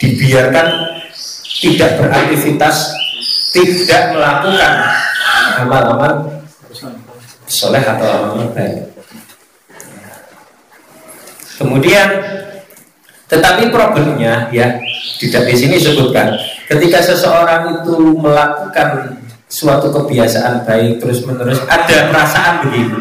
dibiarkan 0.00 0.66
tidak 1.62 1.90
beraktivitas 2.00 2.76
tidak 3.54 4.12
melakukan 4.12 4.72
amal-amal 5.62 6.12
soleh 7.46 7.80
atau 7.80 8.08
amal 8.10 8.50
baik 8.52 8.95
kemudian 11.56 12.08
tetapi 13.26 13.74
problemnya 13.74 14.46
ya 14.54 14.78
tidak 15.18 15.50
di 15.50 15.54
sini 15.58 15.76
sebutkan 15.82 16.36
ketika 16.70 17.02
seseorang 17.02 17.82
itu 17.82 18.14
melakukan 18.16 19.18
suatu 19.50 19.90
kebiasaan 19.90 20.62
baik 20.62 21.02
terus 21.02 21.26
menerus 21.26 21.58
ada 21.66 22.12
perasaan 22.12 22.54
begitu 22.68 22.96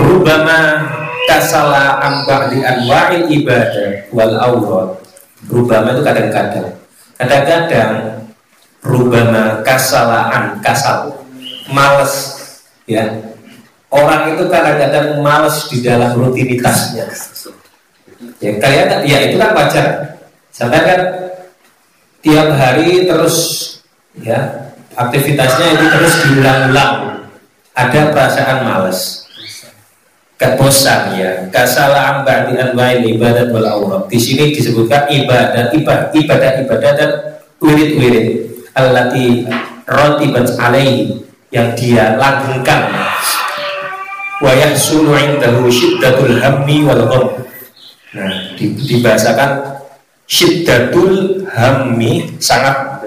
rubama 0.00 0.88
kasala 1.30 2.02
amba 2.02 2.50
di 2.50 2.58
anwa'il 2.64 3.30
ibadah 3.30 4.10
wal 4.10 4.34
awrad 4.40 5.02
rubama 5.50 5.96
itu 5.96 6.02
kadang-kadang. 6.04 6.68
Kadang-kadang 7.18 7.90
rubama 8.82 9.62
kasalaan 9.66 10.58
kasal. 10.62 11.22
Males 11.70 12.38
ya. 12.86 13.06
Orang 13.92 14.32
itu 14.32 14.48
kadang-kadang 14.48 15.20
males 15.20 15.68
di 15.68 15.84
dalam 15.84 16.16
rutinitasnya 16.16 17.06
ya 18.42 18.50
kalian 18.58 18.86
kan 18.90 19.00
ya 19.06 19.18
itu 19.30 19.36
kan 19.38 19.54
wajar. 19.54 19.86
Sampai 20.52 20.82
kan 20.84 21.00
tiap 22.20 22.52
hari 22.58 23.06
terus 23.06 23.36
ya 24.18 24.68
aktivitasnya 24.98 25.66
itu 25.78 25.84
terus 25.86 26.14
diulang-ulang. 26.26 27.24
Ada 27.72 28.12
perasaan 28.12 28.68
males. 28.68 29.24
Kebosan 30.36 31.16
ya. 31.16 31.30
Kasala 31.54 32.20
amba'di 32.20 32.58
anwa'il 32.58 33.16
ibadat 33.16 33.48
wal 33.54 33.64
di 34.10 34.18
sini 34.18 34.50
disebutkan 34.52 35.08
ibadat 35.08 35.70
ibadah 35.72 36.10
ibadah 36.12 36.50
ibadah 36.66 36.90
dan 36.98 37.10
wirid-wirid. 37.62 38.50
Allati 38.74 39.46
rotibat 39.86 40.52
alaihi 40.58 41.22
yang 41.54 41.72
dia 41.78 42.18
langgengkan. 42.18 42.90
Wa 44.42 44.52
yahsulu 44.52 45.14
indahu 45.14 45.70
syiddatul 45.70 46.42
hammi 46.42 46.82
wal 46.82 47.06
gham 47.06 47.26
nah 48.12 48.52
di- 48.56 48.76
dibahasakan 48.76 49.80
syiddatul 50.28 51.44
hammi 51.48 52.36
sangat 52.40 53.04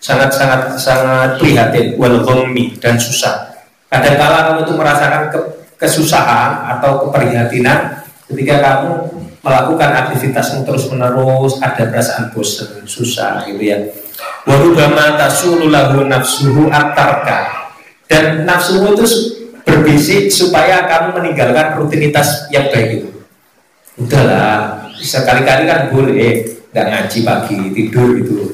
sangat 0.00 0.30
sangat 0.32 0.60
sangat 0.80 1.30
prihatin 1.36 1.96
wal 2.00 2.24
ghammi 2.24 2.76
dan 2.80 2.96
susah. 2.96 3.52
Kadangkala 3.92 4.50
kamu 4.50 4.58
itu 4.64 4.72
merasakan 4.74 5.22
ke- 5.28 5.48
kesusahan 5.76 6.64
atau 6.78 7.06
keprihatinan 7.08 8.02
ketika 8.32 8.56
kamu 8.64 8.90
melakukan 9.42 9.90
aktivitasmu 10.06 10.64
terus 10.64 10.88
menerus 10.88 11.58
ada 11.60 11.86
perasaan 11.92 12.32
bosan 12.32 12.88
susah 12.88 13.44
gitu 13.44 13.60
ya. 13.60 13.78
Warubama 14.48 15.14
tasulu 15.20 15.68
lahu 15.68 16.08
nafsuhu 16.08 16.72
atarka. 16.72 17.68
Dan 18.08 18.44
nafsumu 18.44 18.92
itu 18.96 19.06
berbisik 19.62 20.28
supaya 20.28 20.84
kamu 20.84 21.20
meninggalkan 21.20 21.78
rutinitas 21.78 22.50
yang 22.52 22.68
baik 22.68 23.00
itu 23.00 23.11
udahlah 23.98 24.88
sekali-kali 24.98 25.64
kan 25.68 25.92
boleh. 25.92 26.60
Nggak 26.72 26.88
ngaji 26.88 27.18
pagi 27.20 27.58
tidur 27.76 28.08
gitu. 28.16 28.48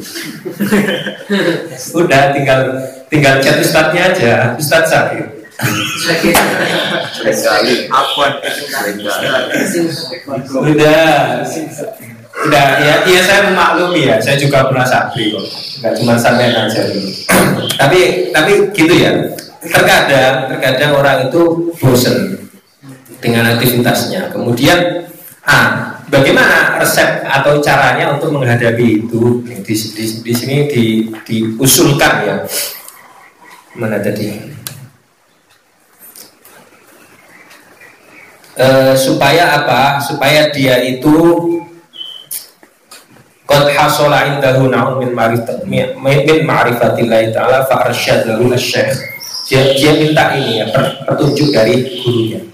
Udah 2.03 2.35
tinggal 2.35 2.61
tinggal 3.07 3.38
chat 3.38 3.62
ustadznya 3.62 4.11
aja 4.11 4.33
ustadz 4.59 4.90
sakit 4.90 5.27
sekali. 7.31 7.87
Udah. 10.66 11.46
Udah 12.38 12.66
ya 12.83 12.94
iya 13.07 13.20
saya 13.22 13.40
memaklumi 13.51 14.11
ya. 14.11 14.18
Saya 14.18 14.35
juga 14.35 14.66
pernah 14.66 14.83
sabri 14.83 15.31
kok. 15.31 15.46
Nggak 15.79 15.92
cuma 16.03 16.18
sampai 16.18 16.51
aja 16.51 16.83
dulu 16.90 17.11
tapi 17.79 18.31
tapi 18.35 18.53
gitu 18.74 18.94
ya. 18.94 19.12
Terkadang 19.59 20.51
terkadang 20.51 20.92
orang 20.98 21.18
itu 21.31 21.74
bosen 21.79 22.38
dengan 23.18 23.59
aktivitasnya. 23.59 24.31
Kemudian 24.31 24.98
ah 25.49 25.97
bagaimana 26.13 26.77
resep 26.79 27.25
atau 27.25 27.59
caranya 27.65 28.13
untuk 28.13 28.37
menghadapi 28.37 29.09
itu? 29.09 29.41
Di, 29.43 29.75
di, 29.75 30.05
di 30.23 30.33
sini 30.37 30.69
di, 30.69 30.85
diusulkan 31.25 32.15
ya. 32.23 32.37
Mana 33.81 33.97
tadi? 33.99 34.29
Eh, 38.59 38.95
supaya 38.99 39.65
apa? 39.65 40.03
Supaya 40.03 40.51
dia 40.51 40.83
itu 40.83 41.17
Qad 43.49 43.73
hasala 43.73 44.29
indahu 44.29 44.69
na'un 44.69 45.01
min 45.01 45.17
min 46.05 46.39
ma'rifatillahi 46.45 47.33
ta'ala 47.33 47.65
fa 47.65 47.89
arsyadahu 47.89 48.53
asy-syekh 48.53 49.17
dia, 49.49 49.73
dia 49.73 49.93
minta 49.97 50.37
ini 50.37 50.61
ya 50.61 50.67
petunjuk 51.09 51.49
dari 51.57 51.81
gurunya 52.05 52.45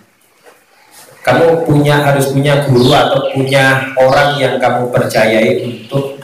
kamu 1.25 1.65
punya 1.65 2.05
harus 2.05 2.37
punya 2.37 2.69
guru 2.69 2.93
atau 2.93 3.33
punya 3.33 3.97
orang 3.97 4.37
yang 4.37 4.61
kamu 4.61 4.93
percayai 4.93 5.65
untuk 5.65 6.21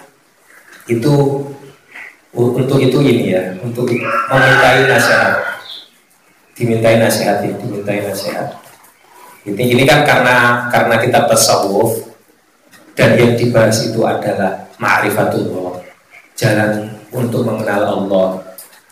itu 0.84 1.14
untuk 2.36 2.78
itu 2.78 2.98
ini 3.00 3.32
ya 3.32 3.56
untuk 3.64 3.88
memintai 3.88 4.84
nasihat. 4.84 5.40
Dimintai 6.52 7.00
nasihat 7.00 7.40
dimintai 7.40 8.04
nasihat. 8.04 8.60
Ini 9.48 9.72
ini 9.72 9.82
kan 9.88 10.04
karena 10.04 10.68
karena 10.68 11.00
kita 11.00 11.24
tasawuf 11.24 11.96
dan 12.92 13.16
yang 13.16 13.32
dibahas 13.32 13.88
itu 13.88 14.04
adalah 14.04 14.68
ma'rifatullah 14.76 15.80
jalan 16.36 16.92
untuk 17.08 17.48
mengenal 17.48 18.04
Allah. 18.04 18.28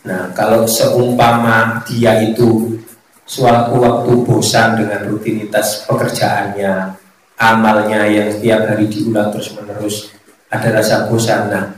Nah 0.09 0.33
kalau 0.33 0.65
seumpama 0.65 1.85
dia 1.85 2.17
itu 2.25 2.81
suatu 3.29 3.77
waktu 3.77 4.25
bosan 4.25 4.81
dengan 4.81 5.05
rutinitas 5.05 5.85
pekerjaannya, 5.85 6.97
amalnya 7.37 8.09
yang 8.09 8.33
setiap 8.33 8.65
hari 8.65 8.89
diulang 8.89 9.29
terus 9.29 9.53
menerus, 9.53 10.09
ada 10.49 10.73
rasa 10.73 11.05
bosan. 11.13 11.53
Nah, 11.53 11.69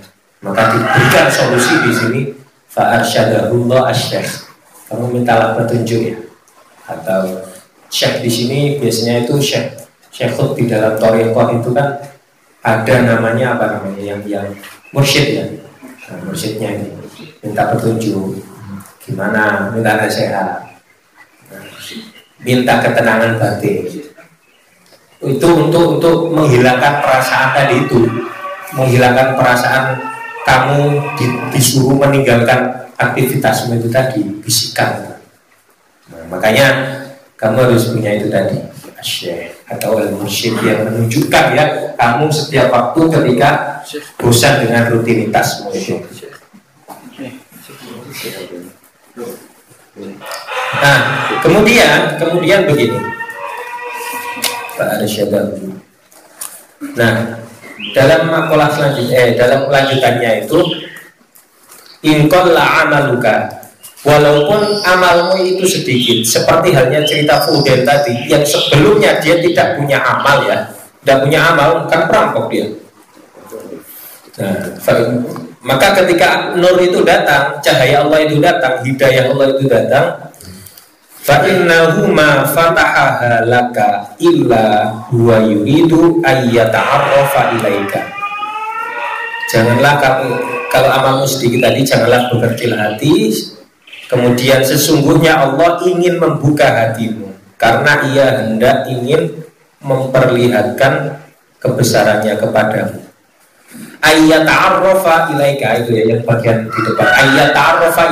maka 0.47 0.79
diberikan 0.79 1.27
solusi 1.27 1.75
di 1.83 1.93
sini. 1.93 2.21
Fa'arsyadahullah 2.71 3.91
asyikh. 3.91 4.47
Kamu 4.87 5.11
mintalah 5.11 5.59
petunjuk 5.59 6.15
ya. 6.15 6.19
Atau 6.87 7.43
syekh 7.91 8.23
di 8.23 8.31
sini 8.31 8.61
biasanya 8.79 9.27
itu 9.27 9.35
syekh 9.43 9.75
syekh 10.15 10.39
di 10.55 10.71
dalam 10.71 10.95
torikoh 10.95 11.51
itu 11.51 11.75
kan 11.75 11.99
ada 12.63 12.95
namanya 13.03 13.59
apa 13.59 13.79
namanya 13.79 14.15
yang 14.15 14.23
yang 14.23 14.47
mursyid 14.95 15.27
ya. 15.35 15.45
Nah, 16.07 16.31
mursyidnya 16.31 16.79
ini 16.79 16.95
minta 17.43 17.75
petunjuk 17.75 18.39
gimana 19.03 19.75
minta 19.75 19.99
nasihat 19.99 20.69
minta 22.44 22.81
ketenangan 22.81 23.40
batin. 23.40 23.87
Itu 25.20 25.48
untuk 25.68 26.00
untuk 26.00 26.33
menghilangkan 26.33 27.05
perasaan 27.05 27.53
tadi 27.53 27.85
itu. 27.85 28.00
Menghilangkan 28.70 29.37
perasaan 29.37 29.98
kamu 30.46 30.79
di, 31.18 31.26
disuruh 31.53 31.98
meninggalkan 31.98 32.88
aktivitasmu 32.96 33.76
itu 33.81 33.88
tadi 33.92 34.20
bisikan. 34.40 35.18
Nah, 36.09 36.24
makanya 36.31 36.96
kamu 37.37 37.68
harus 37.68 37.92
punya 37.92 38.16
itu 38.16 38.29
tadi 38.29 38.57
asyik 39.00 39.64
atau 39.64 39.96
mursyid 40.12 40.61
yang 40.61 40.85
menunjukkan 40.85 41.44
ya 41.57 41.64
kamu 41.96 42.29
setiap 42.29 42.68
waktu 42.68 43.00
ketika 43.09 43.81
bosan 44.20 44.68
dengan 44.68 44.92
rutinitasmu 44.92 45.72
itu 45.72 45.96
Nah, 50.78 50.98
kemudian 51.42 52.14
kemudian 52.14 52.62
begini. 52.70 52.98
Pak 54.78 54.87
ada 54.96 55.06
Nah, 56.96 57.14
dalam 57.92 58.20
makalah 58.30 58.70
selanjutnya, 58.72 59.18
eh, 59.18 59.30
dalam 59.37 59.66
kelanjutannya 59.66 60.46
itu 60.46 60.59
inkola 62.06 62.87
amaluka. 62.87 63.61
Walaupun 64.00 64.80
amalmu 64.80 65.44
itu 65.44 65.68
sedikit 65.68 66.24
Seperti 66.24 66.72
halnya 66.72 67.04
cerita 67.04 67.37
Fuden 67.44 67.85
tadi 67.85 68.16
Yang 68.33 68.56
sebelumnya 68.56 69.20
dia 69.20 69.37
tidak 69.44 69.76
punya 69.76 70.00
amal 70.00 70.40
ya 70.48 70.72
Tidak 71.04 71.20
punya 71.20 71.52
amal, 71.52 71.85
kan 71.85 72.09
perampok 72.09 72.48
dia. 72.48 72.64
Nah, 74.40 74.72
maka 75.61 75.92
ketika 76.00 76.56
nur 76.56 76.80
itu 76.80 77.04
datang, 77.04 77.61
cahaya 77.61 78.00
Allah 78.04 78.24
itu 78.24 78.40
datang, 78.40 78.80
hidayah 78.80 79.28
Allah 79.28 79.52
itu 79.52 79.64
datang, 79.68 80.16
fa 81.20 81.44
innahuma 81.44 82.48
fatahaha 82.48 83.44
laka 83.44 84.16
illa 84.20 84.88
huwa 85.12 85.40
yuridu 85.44 86.20
ayyata'arrafa 86.24 87.61
ilaika. 87.61 88.00
Janganlah 89.50 89.94
kamu 89.98 90.30
kalau 90.70 90.90
amalmu 90.90 91.26
sedikit 91.26 91.68
tadi 91.68 91.80
janganlah 91.83 92.30
berkecil 92.30 92.72
hati. 92.74 93.35
Kemudian 94.11 94.66
sesungguhnya 94.66 95.38
Allah 95.38 95.78
ingin 95.87 96.18
membuka 96.18 96.66
hatimu 96.66 97.30
karena 97.54 98.02
ia 98.11 98.26
hendak 98.42 98.90
ingin 98.90 99.30
memperlihatkan 99.78 101.14
kebesarannya 101.62 102.35
kepadamu 102.35 103.11
ayat 104.00 104.48
ilaika 105.37 105.68
itu 105.85 105.90
ya 105.92 106.04
yang 106.16 106.22
bagian 106.24 106.66
di 106.66 106.80
depan 106.88 107.09
ayat 107.12 107.52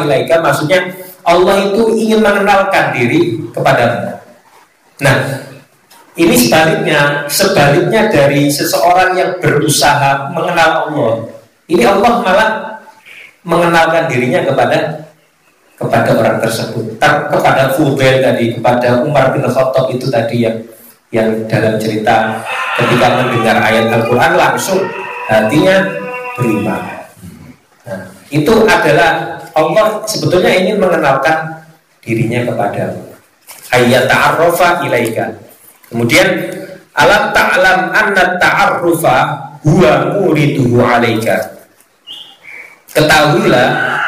ilaika 0.05 0.35
maksudnya 0.45 0.81
Allah 1.29 1.69
itu 1.69 1.93
ingin 1.93 2.25
mengenalkan 2.25 2.97
diri 2.97 3.37
kepadamu 3.53 4.17
nah 4.99 5.19
ini 6.19 6.35
sebaliknya. 6.35 7.31
Sebaliknya 7.31 8.11
dari 8.11 8.51
seseorang 8.51 9.15
yang 9.15 9.31
berusaha 9.39 10.35
mengenal 10.35 10.91
Allah 10.91 11.15
ini 11.71 11.85
Allah 11.87 12.13
malah 12.25 12.51
mengenalkan 13.47 14.11
dirinya 14.11 14.43
kepada 14.43 15.07
kepada 15.79 16.11
orang 16.19 16.43
tersebut. 16.43 16.99
Kepada 16.99 17.71
Fudail 17.77 18.19
tadi 18.19 18.59
kepada 18.59 19.05
Umar 19.07 19.31
bin 19.31 19.47
Khattab 19.47 19.95
itu 19.95 20.11
tadi 20.11 20.43
yang 20.43 20.59
yang 21.15 21.47
dalam 21.47 21.79
cerita 21.79 22.43
ketika 22.77 23.07
mendengar 23.23 23.57
ayat 23.63 23.89
Al-Quran 23.89 24.33
langsung 24.35 24.81
hatinya 25.31 25.87
beriman. 26.37 26.83
Nah, 27.87 28.01
itu 28.29 28.53
adalah 28.69 29.38
Allah 29.59 30.07
sebetulnya 30.07 30.55
ingin 30.55 30.79
mengenalkan 30.79 31.67
dirinya 31.99 32.47
kepada 32.47 32.95
ayat 33.75 34.07
ta'arrufa 34.07 34.87
ilaika. 34.87 35.35
Kemudian 35.91 36.29
alam 36.95 37.35
ta'lam 37.35 37.91
anna 37.91 38.39
ta'arrufa 38.39 39.17
huwa 39.67 40.15
muriduhu 40.15 40.79
alaika. 40.79 41.59
Ketahuilah 42.95 43.99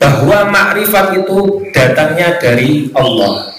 bahwa 0.00 0.38
makrifat 0.48 1.20
itu 1.20 1.62
datangnya 1.70 2.40
dari 2.40 2.88
Allah. 2.96 3.52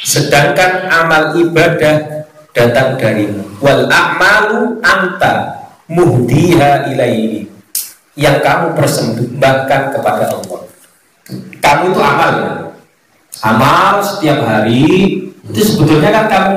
Sedangkan 0.00 0.88
amal 0.88 1.36
ibadah 1.36 2.24
datang 2.56 2.98
darimu 2.98 3.60
wal 3.62 3.86
a'malu 3.86 4.80
anta 4.82 5.60
muhdiha 5.86 6.90
ilaihi 6.94 7.49
yang 8.18 8.42
kamu 8.42 8.74
persembahkan 8.74 9.82
kepada 9.94 10.24
Allah. 10.34 10.60
Kamu 11.62 11.82
itu 11.94 12.00
amal 12.02 12.30
ya. 12.34 12.52
Amal 13.40 14.02
setiap 14.02 14.42
hari 14.42 14.84
itu 15.46 15.60
sebetulnya 15.62 16.10
kan 16.12 16.26
kamu 16.26 16.50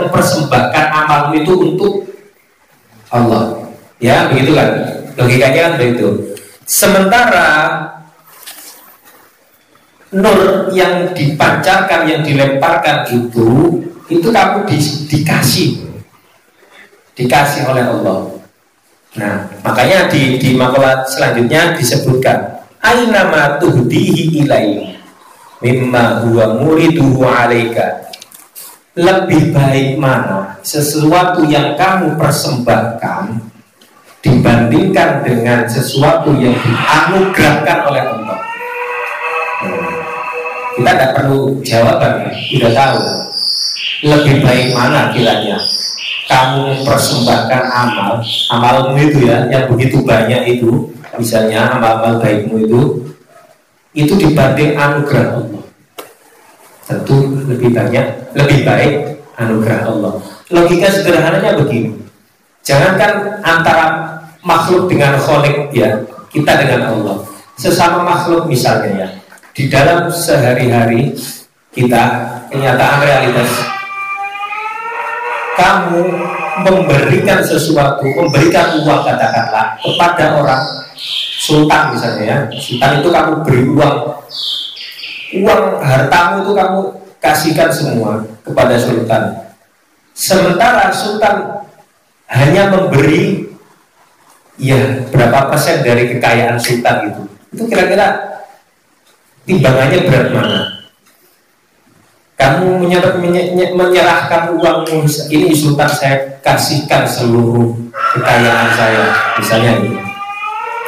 mempersembahkan 0.00 0.86
amalmu 1.04 1.32
itu 1.44 1.52
untuk 1.52 1.92
Allah. 3.12 3.68
Ya 4.00 4.32
begitu 4.32 4.56
kan? 4.56 4.68
Logikanya 5.14 5.60
kan 5.70 5.72
begitu. 5.78 6.08
Sementara 6.64 7.48
nur 10.10 10.70
yang 10.72 11.12
dipancarkan 11.12 12.08
yang 12.08 12.22
dilemparkan 12.24 13.06
itu 13.12 13.78
itu 14.08 14.28
kamu 14.32 14.66
di, 14.66 14.78
dikasih. 15.12 15.70
Dikasih 17.14 17.70
oleh 17.70 17.86
Allah 17.86 18.33
nah 19.14 19.46
makanya 19.62 20.10
di, 20.10 20.42
di 20.42 20.58
makalah 20.58 21.06
selanjutnya 21.06 21.78
disebutkan 21.78 22.54
aina 22.84 23.30
ma 23.32 23.56
tuhdihi 23.56 24.44
ilai 24.44 24.94
mimma 25.64 26.20
huwa 26.20 26.60
muriduhu 26.60 27.24
alaika. 27.24 28.04
Lebih 28.94 29.50
baik 29.50 29.98
mana 29.98 30.54
sesuatu 30.62 31.42
yang 31.50 31.74
kamu 31.74 32.14
persembahkan 32.14 33.42
dibandingkan 34.22 35.26
dengan 35.26 35.66
sesuatu 35.66 36.30
yang 36.38 36.54
dianugerahkan 36.54 37.78
oleh 37.90 38.02
Allah. 38.06 38.38
Nah, 39.64 39.90
kita 40.78 40.90
tidak 40.94 41.10
perlu 41.18 41.58
jawaban, 41.66 42.30
sudah 42.54 42.70
tahu. 42.70 43.02
Lebih 44.06 44.46
baik 44.46 44.66
mana 44.78 45.10
kiranya 45.10 45.58
kamu 46.24 46.88
persembahkan 46.88 47.62
amal 47.68 48.24
amalmu 48.48 48.96
itu 48.96 49.28
ya 49.28 49.44
yang 49.52 49.68
begitu 49.68 50.00
banyak 50.00 50.58
itu 50.58 50.88
misalnya 51.20 51.68
amal-amal 51.76 52.18
baikmu 52.18 52.64
itu 52.64 52.80
itu 53.94 54.12
dibanding 54.18 54.74
anugerah 54.74 55.38
Allah. 55.38 55.62
Tentu 56.84 57.16
lebih 57.46 57.70
banyak 57.70 58.06
lebih 58.34 58.66
baik 58.66 58.92
anugerah 59.38 59.80
Allah. 59.86 60.12
Logika 60.50 60.90
sederhananya 60.90 61.56
begini. 61.56 61.94
Jangankan 62.66 63.40
antara 63.40 63.86
makhluk 64.42 64.90
dengan 64.90 65.16
kholik 65.16 65.70
ya 65.70 66.02
kita 66.34 66.52
dengan 66.60 66.90
Allah. 66.90 67.16
Sesama 67.54 68.02
makhluk 68.02 68.50
misalnya 68.50 69.06
ya 69.06 69.08
di 69.54 69.70
dalam 69.70 70.10
sehari-hari 70.10 71.14
kita 71.70 72.02
kenyataan 72.50 72.98
realitas 73.06 73.73
kamu 75.54 76.02
memberikan 76.62 77.42
sesuatu, 77.42 78.06
memberikan 78.06 78.78
uang 78.82 79.02
katakanlah 79.02 79.78
kepada 79.78 80.38
orang 80.38 80.62
sultan 81.44 81.94
misalnya 81.94 82.24
ya, 82.24 82.36
sultan 82.56 82.90
itu 83.02 83.08
kamu 83.10 83.32
beri 83.42 83.62
uang 83.74 83.96
uang 85.42 85.62
hartamu 85.82 86.34
itu 86.46 86.52
kamu 86.54 86.80
kasihkan 87.18 87.70
semua 87.72 88.22
kepada 88.44 88.74
sultan. 88.78 89.22
Sementara 90.14 90.94
sultan 90.94 91.66
hanya 92.30 92.70
memberi 92.70 93.50
ya 94.58 95.02
berapa 95.10 95.50
persen 95.50 95.82
dari 95.82 96.14
kekayaan 96.14 96.58
sultan 96.58 97.10
itu. 97.10 97.22
Itu 97.54 97.62
kira-kira 97.66 98.14
timbangannya 99.46 99.98
berat 100.06 100.28
mana? 100.30 100.73
Kamu 102.34 102.82
menyerah, 102.82 103.14
menyerahkan 103.78 104.58
uangmu 104.58 105.06
ini 105.30 105.54
sultan 105.54 105.86
saya 105.86 106.18
kasihkan 106.42 107.06
seluruh 107.06 107.70
kekayaan 107.94 108.68
saya. 108.74 109.06
Misalnya 109.38 109.72
ini. 109.78 109.94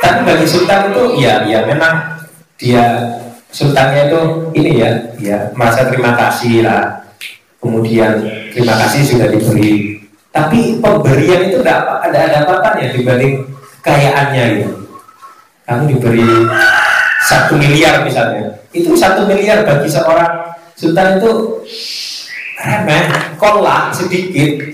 Tapi 0.02 0.26
bagi 0.26 0.46
sultan 0.46 0.90
itu 0.90 1.22
ya 1.22 1.46
ya 1.46 1.62
memang 1.64 2.18
dia 2.58 3.14
sultannya 3.54 4.10
itu 4.10 4.20
ini 4.58 4.70
ya 4.82 4.90
ya 5.22 5.38
merasa 5.54 5.86
terima 5.86 6.18
kasih 6.18 6.66
lah. 6.66 7.06
Kemudian 7.62 8.26
terima 8.50 8.74
kasih 8.82 9.06
sudah 9.06 9.30
diberi. 9.30 10.02
Tapi 10.34 10.82
pemberian 10.82 11.48
itu 11.48 11.62
tidak 11.62 11.86
ada 12.04 12.18
ada 12.26 12.38
apa 12.44 12.76
ya 12.76 12.90
dibanding 12.90 13.46
kekayaannya 13.80 14.44
itu. 14.60 14.68
Kamu 15.62 15.82
diberi 15.94 16.26
satu 17.26 17.54
miliar 17.54 18.02
misalnya. 18.02 18.50
Itu 18.74 18.98
satu 18.98 19.24
miliar 19.24 19.62
bagi 19.62 19.88
seorang 19.88 20.55
sultan 20.76 21.18
itu 21.18 21.32
remeh 22.60 23.04
kolak 23.40 23.92
sedikit 23.92 24.72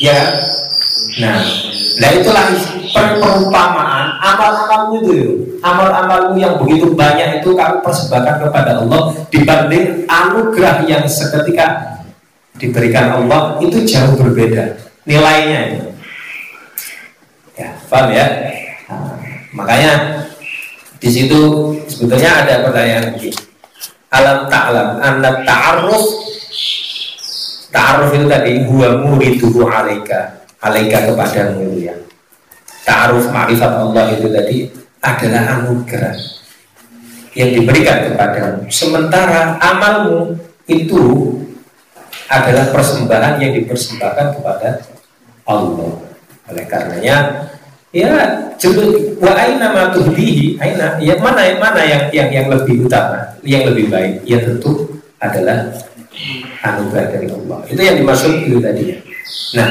ya. 0.00 0.20
Nah 1.16 1.38
Nah 1.96 2.12
itulah 2.12 2.44
perumpamaan 2.92 4.20
amal-amalmu 4.20 5.00
itu 5.00 5.16
Amal-amalmu 5.64 6.36
yang 6.36 6.60
begitu 6.60 6.92
banyak 6.92 7.40
itu 7.40 7.56
kamu 7.56 7.80
persembahkan 7.80 8.36
kepada 8.48 8.84
Allah 8.84 9.16
Dibanding 9.32 10.04
anugerah 10.04 10.84
yang 10.84 11.08
seketika 11.08 11.96
diberikan 12.60 13.16
Allah 13.16 13.56
Itu 13.64 13.80
jauh 13.88 14.12
berbeda 14.20 14.76
nilainya 15.06 15.58
itu. 15.72 15.88
Ya, 17.56 17.72
paham 17.88 18.12
ya? 18.12 18.26
Nah, 18.90 19.16
makanya 19.54 19.92
di 21.00 21.08
situ 21.08 21.72
sebetulnya 21.88 22.44
ada 22.44 22.66
pertanyaan 22.66 23.14
begini 23.14 23.45
Alam 24.16 24.38
ta'lam. 24.48 24.88
Anna 25.04 25.44
ta'aruf 25.44 26.04
Ta'aruf 27.68 28.08
itu 28.16 28.24
tadi 28.24 28.64
Huwa 28.64 29.04
muriduhu 29.04 29.68
alaika. 29.68 30.48
Alaika 30.64 31.12
kepadamu 31.12 31.76
ya. 31.76 31.92
Ta'aruf 32.88 33.28
ma'rifat 33.28 33.72
Allah 33.76 34.04
itu 34.16 34.32
tadi 34.32 34.58
adalah 35.04 35.60
anugerah 35.60 36.16
yang 37.36 37.50
diberikan 37.52 38.08
kepadamu. 38.08 38.64
Sementara 38.72 39.60
amalmu 39.60 40.40
itu 40.64 41.36
adalah 42.26 42.72
persembahan 42.72 43.38
yang 43.38 43.52
dipersembahkan 43.60 44.40
kepada 44.40 44.82
Allah. 45.44 45.92
Oleh 46.48 46.64
karenanya 46.64 47.46
ya 47.96 48.12
judul 48.60 49.16
wa 49.16 49.32
aina 49.32 49.72
ma 49.72 49.88
tuhdihi 49.88 50.60
aina 50.60 51.00
ya 51.00 51.16
mana 51.16 51.48
mana 51.56 51.80
yang 51.80 52.12
yang 52.12 52.28
yang 52.28 52.46
lebih 52.52 52.84
utama 52.84 53.24
yang 53.40 53.64
lebih 53.72 53.88
baik? 53.88 54.20
Ya 54.28 54.44
tentu 54.44 55.00
adalah 55.16 55.72
anugerah 56.60 57.06
dari 57.08 57.28
Allah. 57.32 57.58
Itu 57.72 57.80
yang 57.80 57.96
dimaksud 57.96 58.44
itu 58.44 58.60
tadi. 58.60 58.82
Ya 58.92 58.98
nah 59.56 59.70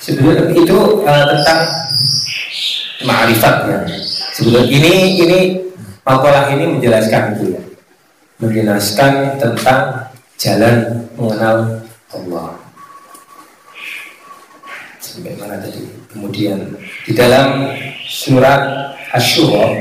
sebetulnya 0.00 0.48
itu 0.54 0.76
uh, 1.04 1.24
tentang 1.28 1.60
ma'rifat 3.04 3.54
ya 3.66 3.78
sebetulnya 4.32 4.64
ini 4.70 4.92
ini 5.20 5.40
makalah 6.08 6.48
ini 6.56 6.78
menjelaskan 6.78 7.36
itu 7.36 7.44
ya. 7.52 7.62
Menjelaskan 8.36 9.40
tentang 9.40 10.12
jalan 10.40 11.04
mengenal 11.16 11.84
Allah. 12.12 12.52
Sampai 15.00 15.32
mana 15.40 15.56
tadi 15.56 15.95
kemudian 16.16 16.72
di 17.04 17.12
dalam 17.12 17.68
surat 18.08 18.96
Asyura 19.12 19.76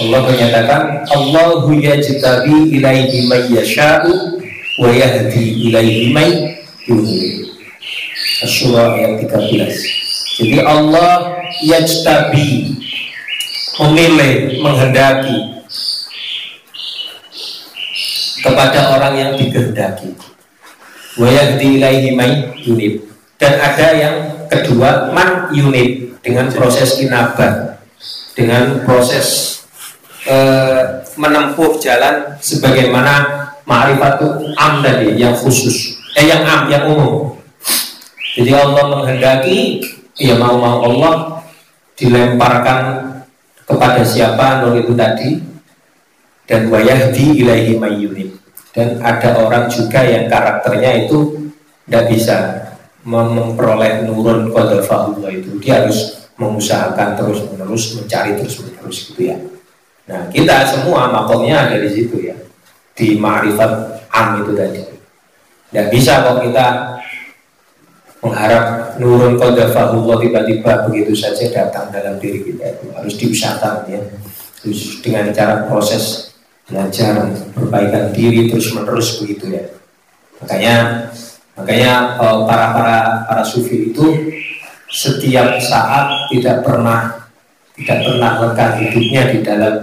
Allah 0.00 0.20
menyatakan 0.24 1.04
Allahu 1.12 1.76
yajtabi 1.76 2.80
ilaihi 2.80 3.28
may 3.28 3.52
yasha'u 3.52 4.40
wa 4.80 4.88
yahdi 4.88 5.68
ilaihi 5.68 6.10
may 6.16 6.56
yuhdi 6.88 7.44
Asyura 8.42 8.98
ayat 8.98 9.22
13 9.30 10.40
Jadi 10.42 10.58
Allah 10.64 11.38
yajtabi 11.62 12.74
Memilih, 13.74 14.58
menghendaki 14.62 15.38
Kepada 18.44 18.98
orang 18.98 19.14
yang 19.16 19.32
dikehendaki. 19.38 20.12
Wayagdi 21.16 21.78
ilaihi 21.78 22.12
may 22.12 22.52
yunib 22.66 23.06
Dan 23.38 23.54
ada 23.62 23.88
yang 23.94 24.16
kedua 24.50 25.10
Man 25.12 25.52
yunib 25.54 26.20
Dengan 26.24 26.48
proses 26.50 26.98
inabah 27.00 27.80
Dengan 28.36 28.82
proses 28.86 29.60
eh, 30.26 31.04
Menempuh 31.16 31.78
jalan 31.78 32.36
Sebagaimana 32.40 33.46
Ma'rifatu 33.64 34.54
am 34.56 34.84
tadi 34.84 35.16
Yang 35.16 35.46
khusus 35.46 35.76
Eh 36.14 36.30
yang 36.30 36.46
am, 36.46 36.70
yang 36.70 36.86
umum. 36.86 37.34
Jadi 38.38 38.54
Allah 38.54 38.86
menghendaki 38.86 39.82
ya 40.14 40.38
mau-mau 40.38 40.86
Allah 40.86 41.42
dilemparkan 41.98 43.10
kepada 43.66 44.06
siapa 44.06 44.62
nur 44.62 44.78
itu 44.78 44.94
tadi? 44.94 45.42
Dan 46.46 46.70
wayahdi 46.70 47.42
ilaihi 47.42 47.80
mayyunib 47.80 48.36
dan 48.74 48.98
ada 49.00 49.38
orang 49.38 49.70
juga 49.70 50.02
yang 50.02 50.26
karakternya 50.26 51.06
itu 51.06 51.48
tidak 51.86 52.04
bisa 52.10 52.36
memperoleh 53.04 54.08
nurun 54.08 54.50
Allah 54.50 55.30
itu. 55.30 55.60
Dia 55.60 55.84
harus 55.84 56.24
mengusahakan 56.40 57.14
terus 57.14 57.46
menerus 57.52 57.94
mencari 58.00 58.34
terus 58.34 58.64
menerus 58.64 59.12
gitu 59.12 59.20
ya. 59.30 59.36
Nah 60.10 60.26
kita 60.32 60.66
semua 60.66 61.12
makomnya 61.12 61.68
ada 61.68 61.76
di 61.78 61.90
situ 61.92 62.18
ya. 62.24 62.34
Di 62.96 63.20
ma'rifat 63.20 63.72
am 64.10 64.42
itu 64.42 64.52
tadi. 64.56 64.80
Tidak 65.70 65.86
bisa 65.92 66.22
kok 66.24 66.40
kita 66.42 66.66
mengharap 68.24 68.96
nurun 68.96 69.36
qadafahullah 69.36 70.16
tiba-tiba 70.24 70.88
begitu 70.88 71.12
saja 71.12 71.44
datang 71.52 71.92
dalam 71.92 72.16
diri 72.16 72.40
kita 72.40 72.72
itu. 72.72 72.88
Harus 72.96 73.14
diusahakan 73.20 73.84
ya. 73.86 74.00
Terus 74.64 75.04
dengan 75.04 75.28
cara 75.28 75.68
proses 75.68 76.32
belajar 76.64 77.28
perbaikan 77.52 78.08
diri 78.16 78.48
terus 78.48 78.72
menerus 78.72 79.20
begitu 79.20 79.52
ya. 79.52 79.64
Makanya 80.40 81.08
makanya 81.54 82.18
eh, 82.18 82.38
para 82.46 82.66
para 82.74 82.96
para 83.26 83.42
sufi 83.46 83.94
itu 83.94 84.06
setiap 84.90 85.58
saat 85.58 86.30
tidak 86.30 86.62
pernah 86.62 87.26
tidak 87.74 88.06
pernah 88.06 88.30
lengkap 88.42 88.70
hidupnya 88.78 89.22
di 89.34 89.38
dalam 89.42 89.74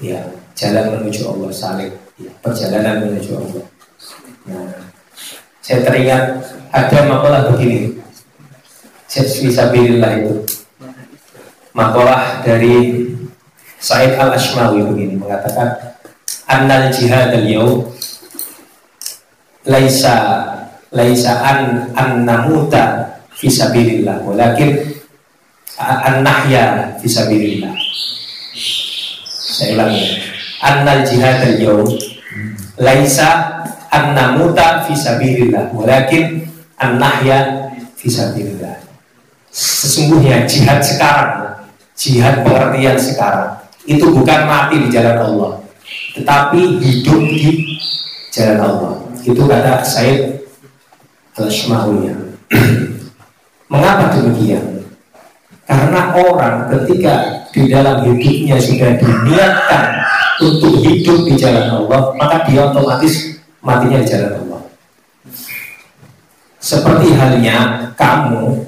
ya 0.00 0.20
jalan 0.56 1.00
menuju 1.00 1.28
Allah 1.28 1.50
salib 1.52 1.92
ya, 2.16 2.32
perjalanan 2.40 3.04
menuju 3.04 3.32
Allah. 3.36 3.64
Nah 4.48 4.72
saya 5.60 5.84
teringat 5.84 6.24
ada 6.72 6.98
makalah 7.04 7.52
begini. 7.52 8.00
Fisabilillah 9.08 10.24
itu. 10.24 10.44
Makalah 11.76 12.40
dari 12.44 13.08
Said 13.78 14.18
al-Ashmawi 14.18 14.82
begini 14.82 15.14
Mengatakan 15.14 15.94
Annal 16.50 16.90
jihad 16.90 17.30
al-yaw 17.30 17.86
Laisa 19.68 20.57
Laisa 20.92 21.32
an, 21.44 21.92
an 21.92 22.24
namuta 22.24 23.16
Fisabilillah 23.36 24.24
Walakin 24.24 24.78
An 25.78 26.24
nahya 26.24 26.96
Fisabilillah 26.98 27.74
Saya 29.28 29.74
ulangi. 29.74 30.06
Annal 30.58 31.06
jihad 31.06 31.44
al-yaw 31.44 31.86
Laisa 32.78 33.58
an 33.90 34.12
namuta 34.14 34.84
fisabilillah 34.84 35.72
walakin 35.72 36.44
an 36.76 37.00
nahya 37.00 37.72
fisabilillah 37.96 38.76
sesungguhnya 39.48 40.44
jihad 40.44 40.78
sekarang 40.84 41.56
jihad 41.96 42.44
pengertian 42.44 43.00
sekarang 43.00 43.56
itu 43.88 44.04
bukan 44.12 44.44
mati 44.44 44.76
di 44.84 44.88
jalan 44.92 45.16
Allah 45.16 45.52
tetapi 46.18 46.82
hidup 46.82 47.20
di 47.30 47.78
jalan 48.34 48.58
Allah. 48.58 48.94
Itu 49.22 49.44
kata 49.46 49.86
Said 49.86 50.37
al 51.46 51.52
mengapa 53.72 54.16
demikian 54.16 54.82
karena 55.68 56.00
orang 56.16 56.56
ketika 56.72 57.44
di 57.52 57.68
dalam 57.68 58.00
hidupnya 58.00 58.56
sudah 58.56 58.96
diniatkan 58.96 59.84
untuk 60.40 60.80
hidup 60.80 61.28
di 61.28 61.34
jalan 61.36 61.84
Allah 61.84 62.16
maka 62.16 62.48
dia 62.48 62.72
otomatis 62.72 63.36
matinya 63.60 64.00
di 64.00 64.08
jalan 64.08 64.32
Allah. 64.46 64.62
Seperti 66.58 67.14
halnya 67.14 67.90
kamu 67.94 68.64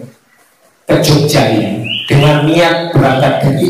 ke 0.86 0.96
Jogja 1.00 1.42
ini 1.56 1.88
dengan 2.04 2.44
niat 2.44 2.92
berangkat 2.92 3.34
dari 3.48 3.68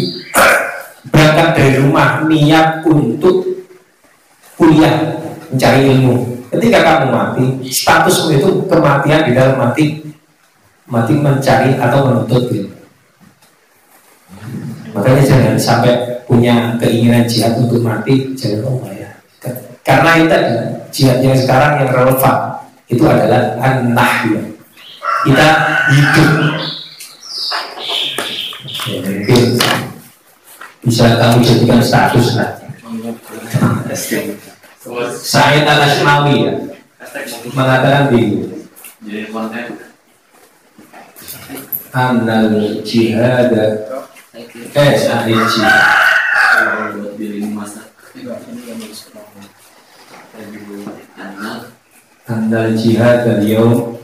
berangkat 1.12 1.48
dari 1.54 1.72
rumah 1.80 2.24
niat 2.26 2.82
untuk 2.82 3.46
kuliah, 4.58 5.16
mencari 5.52 5.80
ilmu. 5.96 6.39
Ketika 6.50 6.78
kamu 6.82 7.06
mati, 7.14 7.44
statusmu 7.70 8.34
itu 8.34 8.48
kematian 8.66 9.22
di 9.30 9.32
dalam 9.38 9.54
mati, 9.54 10.02
mati 10.90 11.14
mencari 11.14 11.78
atau 11.78 12.10
menuntut 12.10 12.50
ilmu. 12.50 12.74
Makanya 14.90 15.22
jangan 15.22 15.54
sampai 15.54 15.94
punya 16.26 16.74
keinginan 16.82 17.22
jihad 17.30 17.54
untuk 17.54 17.86
mati, 17.86 18.34
jangan 18.34 18.66
oh 18.66 18.82
ya. 18.90 19.10
Karena 19.86 20.18
itu 20.18 20.26
tadi 20.26 20.50
jihad 20.90 21.18
yang 21.22 21.38
sekarang 21.38 21.86
yang 21.86 21.90
relevan 21.94 22.38
itu 22.90 23.04
adalah 23.06 23.54
an-nahyu. 23.62 24.38
Kita 25.22 25.48
hidup. 25.94 26.30
Bisa 30.80 31.14
kamu 31.14 31.44
jadikan 31.46 31.78
status 31.78 32.34
lah. 32.34 32.50
Said 34.80 35.68
al 35.68 35.84
Ashmawi 35.84 36.48
ya. 36.48 36.52
Mengatakan 37.52 38.08
begini. 38.08 38.64
Annal 41.92 42.80
jihad. 42.80 43.52
Eh 44.72 44.94
ahli 45.04 45.36
jihad 45.36 45.84
Annal. 52.24 52.72
Jihad 52.72 53.20
al 53.28 53.42
yawm 53.44 54.00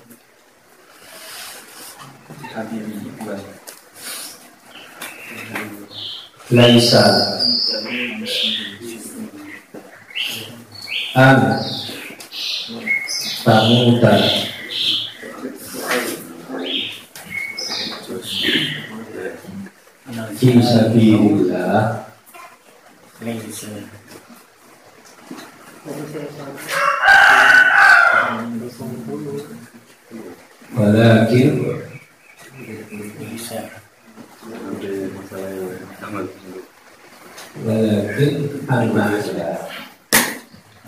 laisa 6.53 7.03
an. 11.17 11.65
Tamuta 13.47 14.13
fi 20.37 20.51
sabilillah 20.61 22.05
walakin. 30.77 31.55
Walakin. 37.65 38.35
Anna 38.69 39.86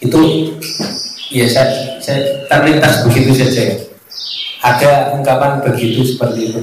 Itu 0.00 0.20
ya 1.32 1.46
saya, 1.48 1.98
saya 2.00 2.20
terlintas 2.48 3.04
begitu 3.08 3.32
saja. 3.32 3.64
Ada 4.64 5.12
ungkapan 5.16 5.60
begitu 5.60 6.04
seperti 6.04 6.52
itu. 6.52 6.60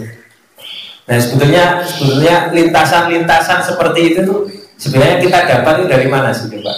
Nah 1.06 1.18
sebetulnya 1.18 1.86
sebetulnya 1.86 2.50
lintasan-lintasan 2.54 3.62
seperti 3.66 4.14
itu 4.14 4.20
tuh 4.26 4.40
sebenarnya 4.78 5.18
kita 5.22 5.40
dapat 5.46 5.74
itu 5.82 5.88
dari 5.90 6.08
mana 6.10 6.34
sih 6.34 6.50
Pak? 6.50 6.78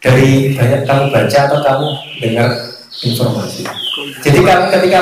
Dari 0.00 0.56
banyak 0.56 0.82
kamu 0.86 1.04
baca 1.12 1.38
atau 1.50 1.58
kamu 1.60 1.88
dengar 2.22 2.69
informasi. 2.90 3.62
Jadi 4.20 4.38
ketika 4.42 4.98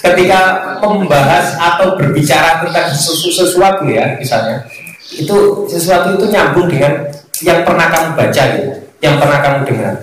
ketika 0.00 0.40
membahas 0.80 1.54
atau 1.60 1.94
berbicara 1.94 2.64
tentang 2.64 2.88
sesu, 2.90 3.28
sesuatu 3.30 3.84
ya 3.86 4.16
misalnya 4.16 4.64
itu 5.12 5.68
sesuatu 5.68 6.16
itu 6.16 6.32
nyambung 6.32 6.72
dengan 6.72 7.04
yang 7.44 7.62
pernah 7.66 7.86
kamu 7.92 8.08
baca 8.16 8.42
gitu, 8.56 8.70
yang 9.04 9.20
pernah 9.20 9.38
kamu 9.44 9.58
dengar. 9.68 9.94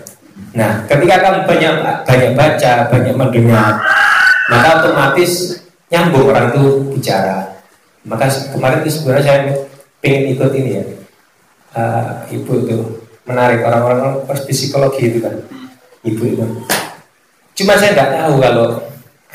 Nah, 0.53 0.71
ketika 0.85 1.15
kamu 1.21 1.39
banyak 1.45 1.75
banyak 2.05 2.31
baca, 2.35 2.71
banyak 2.89 3.15
mendengar, 3.15 3.79
maka 4.49 4.69
otomatis 4.81 5.61
nyambung 5.89 6.29
orang 6.29 6.53
itu 6.53 6.63
bicara. 6.93 7.57
Maka 8.05 8.31
kemarin 8.53 8.81
itu 8.85 9.01
sebenarnya 9.01 9.25
saya 9.25 9.39
pengen 9.99 10.33
ikut 10.33 10.51
ini 10.55 10.71
ya, 10.79 10.83
uh, 11.75 12.09
ibu 12.31 12.51
itu 12.65 12.77
menarik 13.27 13.61
orang-orang 13.61 14.25
psikologi 14.49 15.13
itu 15.13 15.19
kan, 15.21 15.35
ibu 16.05 16.23
itu. 16.25 16.45
Cuma 17.59 17.75
saya 17.75 17.91
nggak 17.91 18.11
tahu 18.15 18.39
kalau 18.39 18.67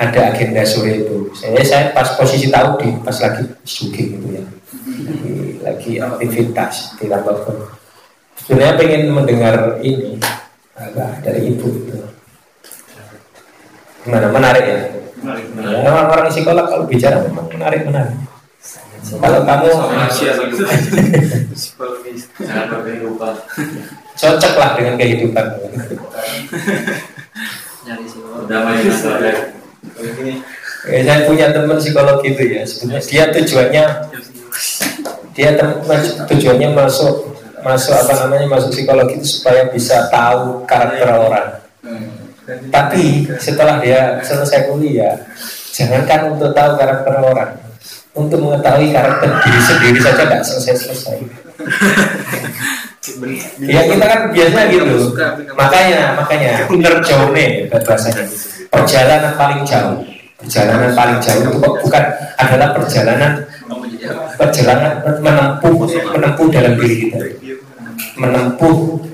ada 0.01 0.33
agenda 0.33 0.65
sore 0.65 1.05
itu. 1.05 1.29
Saya 1.37 1.61
saya 1.61 1.85
pas 1.93 2.17
posisi 2.17 2.49
tahu 2.49 2.81
di 2.81 2.89
pas 3.05 3.13
lagi 3.21 3.45
sugi 3.69 4.17
gitu 4.17 4.33
ya, 4.33 4.41
lagi, 4.41 5.61
lagi 5.61 5.93
aktivitas 6.01 6.97
di 6.97 7.13
kantor. 7.13 7.69
Sebenarnya 8.49 8.81
pengen 8.81 9.13
mendengar 9.13 9.77
ini 9.85 10.17
apa 10.73 11.21
dari 11.21 11.53
ibu 11.53 11.69
itu. 11.69 12.01
Gimana 14.09 14.33
menarik 14.33 14.65
ya? 14.65 14.81
Ya, 15.61 15.93
orang-orang 15.93 16.33
psikolog 16.33 16.65
kalau 16.65 16.89
bicara 16.89 17.21
memang 17.29 17.45
menarik 17.53 17.85
menarik. 17.85 18.17
Kalau 19.05 19.45
kamu 19.45 19.69
cocok 24.17 24.55
lah 24.57 24.71
dengan 24.81 24.97
kehidupan. 24.97 25.45
Damai 28.49 28.81
masalah. 28.89 29.37
Ya, 30.89 31.01
saya 31.05 31.21
punya 31.29 31.53
teman 31.53 31.77
psikolog 31.77 32.21
itu 32.25 32.43
ya. 32.49 32.63
Sebenarnya 32.65 33.05
dia 33.05 33.25
tujuannya 33.33 33.85
dia 35.35 35.51
tujuannya 36.29 36.69
masuk 36.73 37.35
masuk 37.65 37.97
apa 37.97 38.13
namanya 38.25 38.47
masuk 38.49 38.71
psikologi 38.73 39.17
itu 39.21 39.41
supaya 39.41 39.69
bisa 39.73 40.09
tahu 40.13 40.65
karakter 40.69 41.09
orang. 41.09 41.49
Tapi 42.69 43.25
setelah 43.41 43.81
dia 43.81 44.21
selesai 44.21 44.69
kuliah, 44.69 45.17
jangankan 45.73 46.37
untuk 46.37 46.53
tahu 46.53 46.77
karakter 46.77 47.15
orang, 47.25 47.57
untuk 48.13 48.39
mengetahui 48.45 48.93
karakter 48.93 49.29
diri 49.41 49.61
sendiri 49.65 49.99
saja 50.05 50.23
tidak 50.29 50.43
selesai-selesai. 50.45 51.19
Ya 53.61 53.85
kita 53.85 54.05
kan 54.09 54.21
biasanya 54.33 54.65
gitu. 54.73 55.13
Makanya, 55.53 56.17
makanya. 56.17 56.65
Inner 56.73 56.97
journey 57.05 57.69
bahasanya. 57.69 58.25
Perjalanan 58.73 59.37
paling 59.37 59.61
jauh. 59.61 60.01
Perjalanan 60.41 60.97
paling 60.97 61.21
jauh 61.21 61.45
itu 61.45 61.61
bukan 61.61 62.05
adalah 62.41 62.73
perjalanan 62.73 63.45
perjalanan 64.41 65.05
menempuh 65.21 65.85
menempuh 66.17 66.47
dalam 66.49 66.81
diri 66.81 66.97
kita. 67.09 67.21
Menempuh 68.17 69.05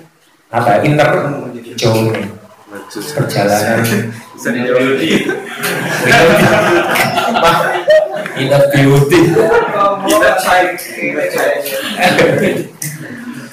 apa 0.55 0.87
inner 0.87 1.11
journey 1.75 2.31
perjalanan. 2.95 3.83
Inner 8.39 8.63
beauty 8.71 9.19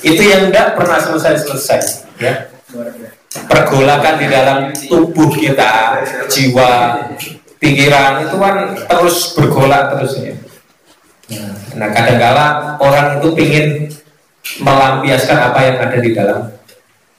itu 0.08 0.22
yang 0.24 0.48
tidak 0.48 0.80
pernah 0.80 1.00
selesai-selesai 1.04 1.82
ya. 2.24 2.48
Pergolakan 3.48 4.16
di 4.18 4.28
dalam 4.32 4.58
tubuh 4.88 5.30
kita 5.36 6.02
jiwa 6.32 6.96
pikiran 7.60 8.24
itu 8.24 8.36
kan 8.40 8.56
terus 8.88 9.36
bergolak 9.36 9.94
terus 9.94 10.14
ya. 10.24 10.36
Nah 11.76 11.92
kadangkala 11.92 12.80
orang 12.80 13.20
itu 13.20 13.30
ingin 13.36 13.68
melampiaskan 14.64 15.38
apa 15.52 15.60
yang 15.60 15.78
ada 15.84 15.98
di 16.00 16.12
dalam 16.16 16.40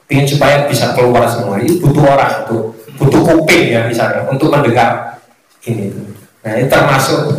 ingin 0.09 0.25
supaya 0.25 0.65
bisa 0.65 0.97
keluar 0.97 1.29
semua. 1.29 1.61
Ini 1.61 1.77
butuh 1.77 2.03
orang 2.03 2.33
untuk 2.43 2.61
butuh 2.97 3.21
kuping 3.23 3.69
ya 3.69 3.85
misalnya 3.85 4.25
untuk 4.27 4.49
mendengar 4.49 5.21
ini. 5.69 5.93
Nah 6.41 6.51
ini 6.57 6.65
termasuk 6.65 7.37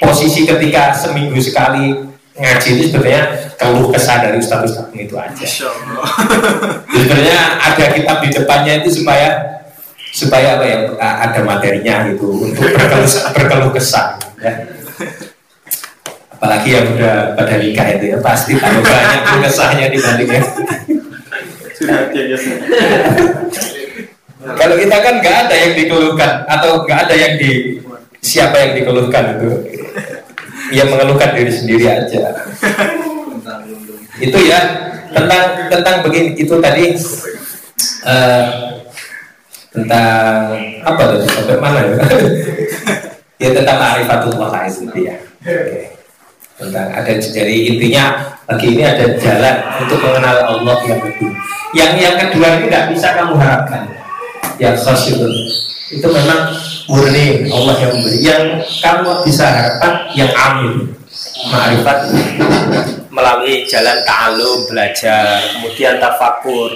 posisi 0.00 0.48
ketika 0.48 0.96
seminggu 0.96 1.38
sekali 1.38 2.07
ngaji 2.38 2.68
itu 2.78 2.94
sebenarnya 2.94 3.22
keluh 3.58 3.90
kesah 3.90 4.22
dari 4.22 4.38
ustadz 4.38 4.70
ustadz 4.70 4.94
itu 4.94 5.14
aja. 5.18 5.46
Sebenarnya 6.94 7.38
ada 7.58 7.84
kitab 7.90 8.22
di 8.22 8.30
depannya 8.30 8.72
itu 8.82 9.02
supaya 9.02 9.58
supaya 10.14 10.56
apa 10.56 10.64
ya 10.64 10.78
ada 10.98 11.40
materinya 11.44 12.08
gitu 12.10 12.48
untuk 12.48 12.70
berkeluh, 12.70 13.10
berkeluh 13.34 13.70
kesah 13.74 14.14
ya. 14.38 14.54
Apalagi 16.38 16.70
yang 16.70 16.86
udah 16.94 17.34
pada 17.34 17.58
nikah 17.58 17.98
itu 17.98 18.14
ya 18.14 18.18
pasti 18.22 18.54
tahu 18.54 18.78
banyak 18.78 19.42
kesahnya 19.42 19.90
dibanding 19.90 20.30
yang 20.30 20.46
Sudah 21.74 22.10
kalau 24.58 24.74
kita 24.78 24.96
kan 25.02 25.14
nggak 25.18 25.36
ada 25.46 25.54
yang 25.54 25.72
dikeluhkan 25.74 26.32
atau 26.46 26.86
nggak 26.86 26.98
ada 27.06 27.14
yang 27.14 27.34
di 27.38 27.78
siapa 28.22 28.58
yang 28.58 28.72
dikeluhkan 28.78 29.38
itu 29.38 29.50
yang 30.74 30.88
mengeluhkan 30.92 31.34
diri 31.36 31.52
sendiri 31.52 31.84
aja. 31.88 32.34
Itu 34.18 34.38
ya 34.42 34.60
tentang 35.14 35.70
tentang 35.72 35.96
begini 36.04 36.36
itu 36.36 36.54
tadi 36.60 36.92
eh, 38.04 38.46
tentang 39.72 40.58
apa 40.84 41.02
tadi 41.14 41.26
sampai 41.28 41.58
mana 41.60 41.80
ya? 41.84 41.96
Ya 43.38 43.54
tentang 43.54 43.78
ma'rifatullah 43.78 44.66
itu 44.66 45.06
ya 45.06 45.14
Oke. 45.46 45.94
tentang 46.58 46.90
ada 46.90 47.12
jadi 47.22 47.70
intinya 47.70 48.34
lagi 48.50 48.74
ini 48.74 48.82
ada 48.82 49.14
jalan 49.14 49.56
untuk 49.78 50.02
mengenal 50.02 50.36
Allah 50.42 50.76
yang 50.88 50.98
kedua. 50.98 51.32
Yang 51.70 51.92
yang 52.00 52.16
kedua 52.16 52.46
ini 52.58 52.64
nggak 52.66 52.86
bisa 52.90 53.14
kamu 53.14 53.38
harapkan. 53.38 53.86
Yang 54.58 54.74
itu. 54.90 55.28
Itu 56.00 56.06
memang 56.10 56.50
murni 56.88 57.52
Allah 57.52 57.74
yang 57.76 57.92
memberi 58.00 58.18
yang 58.24 58.44
kamu 58.80 59.12
bisa 59.28 59.44
harapkan 59.44 60.08
yang 60.16 60.32
amin. 60.32 60.88
Ma'rifat. 61.52 61.98
Melalui 63.12 63.68
jalan 63.68 63.98
ta'alum 64.02 64.66
belajar 64.66 65.38
kemudian 65.56 66.00
tafakur 66.00 66.72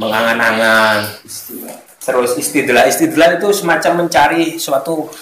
mengangan-angan 0.00 1.04
terus 2.02 2.34
istidlah 2.34 2.88
istidlah 2.88 3.36
itu 3.36 3.48
semacam 3.52 4.06
mencari 4.06 4.56
suatu 4.56 5.12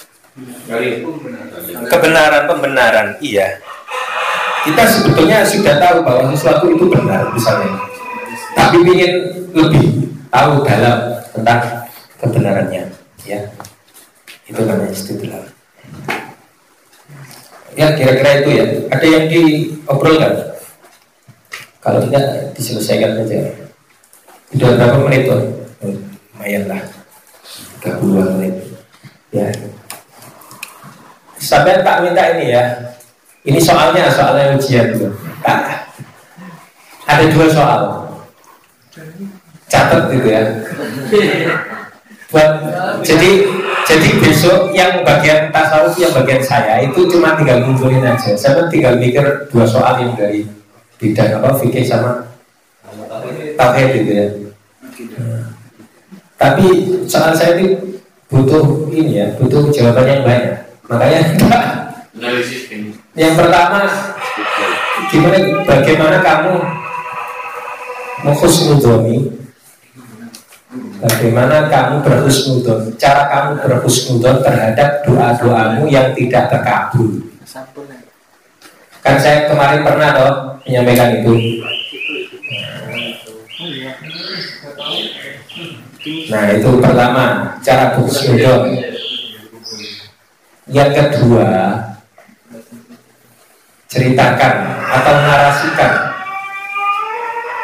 kebenaran 1.91 2.47
pembenaran. 2.47 3.07
Iya. 3.19 3.59
Kita 4.61 4.83
sebetulnya 4.85 5.41
sudah 5.41 5.75
tahu 5.81 6.05
bahwa 6.05 6.29
sesuatu 6.31 6.69
itu 6.69 6.85
benar 6.87 7.27
misalnya. 7.33 7.81
Tapi 8.53 8.77
ingin 8.85 9.13
lebih 9.51 10.07
tahu 10.31 10.63
dalam 10.63 11.19
tentang 11.33 11.59
kebenarannya 12.21 12.83
ya 13.25 13.39
itu 14.51 14.61
namanya 14.67 14.91
istidlal 14.91 15.47
ya 17.75 17.95
kira-kira 17.95 18.31
itu 18.43 18.49
ya. 18.51 18.65
Ada 18.91 19.05
yang 19.07 19.25
diobrolkan? 19.31 20.33
Kalau 21.81 21.99
tidak 22.07 22.53
diselesaikan 22.53 23.17
saja. 23.23 23.39
Sudah 24.51 24.69
berapa 24.75 24.97
menit 25.07 25.31
tuh 25.31 25.41
Oh, 25.81 25.89
lumayan 26.37 26.69
lah. 26.69 26.81
30 27.81 28.37
menit. 28.37 28.53
Ya. 29.33 29.49
Sampai 31.41 31.81
tak 31.81 32.05
minta 32.05 32.37
ini 32.37 32.53
ya. 32.53 32.63
Ini 33.41 33.57
soalnya 33.57 34.05
soalnya 34.13 34.53
ujian 34.53 34.93
dulu 34.93 35.09
tak. 35.41 35.89
Ada 37.09 37.25
dua 37.33 37.47
soal. 37.49 37.81
Catat 39.65 40.11
gitu 40.13 40.27
ya 40.29 40.43
jadi 43.03 43.31
jadi 43.83 44.09
besok 44.23 44.71
yang 44.71 45.03
bagian 45.03 45.51
tasawuf 45.51 45.99
yang 45.99 46.15
bagian 46.15 46.39
saya 46.39 46.79
itu 46.79 47.03
cuma 47.11 47.35
tinggal 47.35 47.59
ngumpulin 47.59 48.07
aja. 48.07 48.31
Saya 48.39 48.71
tinggal 48.71 48.95
mikir 48.95 49.51
dua 49.51 49.67
soal 49.67 49.99
yang 49.99 50.15
dari 50.15 50.47
bidang 50.95 51.43
apa 51.43 51.59
fikih 51.59 51.83
sama 51.83 52.23
tauhid 53.59 53.89
gitu 53.99 54.11
ya. 54.15 54.27
Tapi 56.39 56.67
soal 57.05 57.35
saya 57.35 57.59
itu 57.59 57.99
butuh 58.31 58.87
ini 58.95 59.19
ya 59.19 59.27
butuh 59.35 59.67
jawaban 59.73 60.07
yang 60.07 60.23
banyak. 60.23 60.55
Makanya 60.87 61.19
yang 63.19 63.35
pertama 63.35 63.91
gimana 65.11 65.37
bagaimana 65.67 66.17
kamu 66.23 66.53
menghusnudoni 68.23 69.40
Bagaimana 71.01 71.65
kamu 71.65 72.05
berhusnudon 72.05 72.93
Cara 73.01 73.25
kamu 73.25 73.65
berhusnudon 73.65 74.45
terhadap 74.45 75.01
doa-doamu 75.01 75.89
yang 75.89 76.13
tidak 76.13 76.53
terkabul. 76.53 77.25
Kan 79.01 79.17
saya 79.17 79.49
kemarin 79.49 79.81
pernah 79.81 80.09
toh 80.13 80.33
menyampaikan 80.61 81.09
itu. 81.17 81.33
Nah 86.29 86.43
itu 86.53 86.69
pertama 86.81 87.25
Cara 87.61 87.93
berhusnudon 87.97 88.73
Yang 90.69 90.91
kedua 90.97 91.49
Ceritakan 93.85 94.55
atau 94.89 95.13
narasikan 95.13 95.93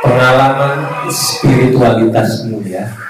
Pengalaman 0.05 0.73
spiritualitasmu 1.09 2.61
ya 2.61 3.06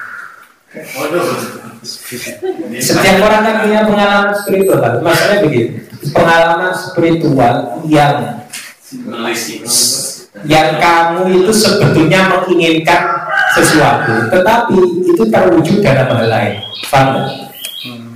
setiap 2.81 3.17
orang 3.23 3.41
kan 3.45 3.55
punya 3.63 3.79
pengalaman 3.87 4.33
spiritual? 4.35 4.81
Masalahnya 4.99 5.37
begini 5.45 5.69
Pengalaman 6.11 6.73
spiritual 6.75 7.55
yang. 7.87 8.43
Yang 10.47 10.69
kamu 10.79 11.21
itu 11.43 11.51
sebetulnya 11.51 12.29
menginginkan 12.29 13.01
sesuatu 13.51 14.31
Tetapi 14.31 14.77
itu 15.11 15.23
terwujud 15.27 15.77
dalam 15.83 16.07
hal 16.13 16.27
lain 16.29 16.55
nggak? 16.87 17.27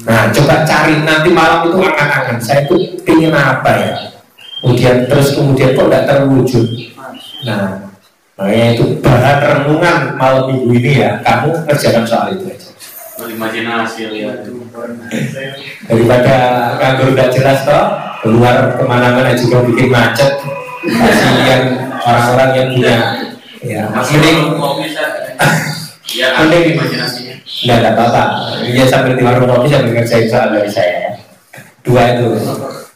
Nah 0.02 0.32
coba 0.34 0.66
cari 0.66 1.02
nanti 1.06 1.30
malam 1.34 1.68
itu 1.68 1.78
angan-angan 1.82 2.38
Saya 2.40 2.66
itu 2.66 2.76
ingin 3.04 3.36
apa 3.36 3.72
ya 3.74 3.92
Kemudian 4.62 5.10
terus 5.10 5.34
kemudian 5.34 5.74
kok 5.74 5.90
tidak 5.90 6.06
terwujud 6.08 6.66
Nah 7.44 7.91
makanya 8.34 8.68
itu 8.74 8.84
bahan 9.00 9.38
renungan 9.40 9.98
malam 10.16 10.44
minggu 10.50 10.70
ini 10.74 10.92
ya 11.00 11.12
Kamu 11.22 11.66
kerjakan 11.66 12.04
soal 12.04 12.34
itu 12.34 12.46
aja 12.48 12.70
Imajinasi 13.22 14.10
lihat. 14.10 14.42
daripada 15.86 16.36
nganggur 16.76 17.14
udah 17.14 17.28
jelas 17.30 17.62
toh 17.62 17.86
keluar 18.20 18.74
ke 18.74 18.84
mana-mana 18.84 19.30
juga 19.32 19.62
bikin 19.62 19.88
macet 19.88 20.42
kasihan 20.82 21.62
orang-orang 21.96 22.50
yang 22.52 22.68
punya 22.72 22.96
ya 23.62 23.82
mending 23.94 24.58
mau 24.58 24.74
bisa. 24.76 25.06
Ya, 26.12 26.34
Mending- 26.36 26.74
imajinasinya. 26.74 27.36
nggak 27.62 27.78
ada 27.78 27.90
apa-apa 27.94 28.24
dia 28.66 28.86
sambil 28.86 29.14
di 29.14 29.22
warung 29.22 29.46
kopi 29.46 29.70
sambil 29.70 29.94
ngerjain 29.94 30.26
soal 30.26 30.50
dari 30.50 30.66
saya 30.68 30.94
ya 30.98 31.12
dua 31.82 32.02
itu 32.12 32.26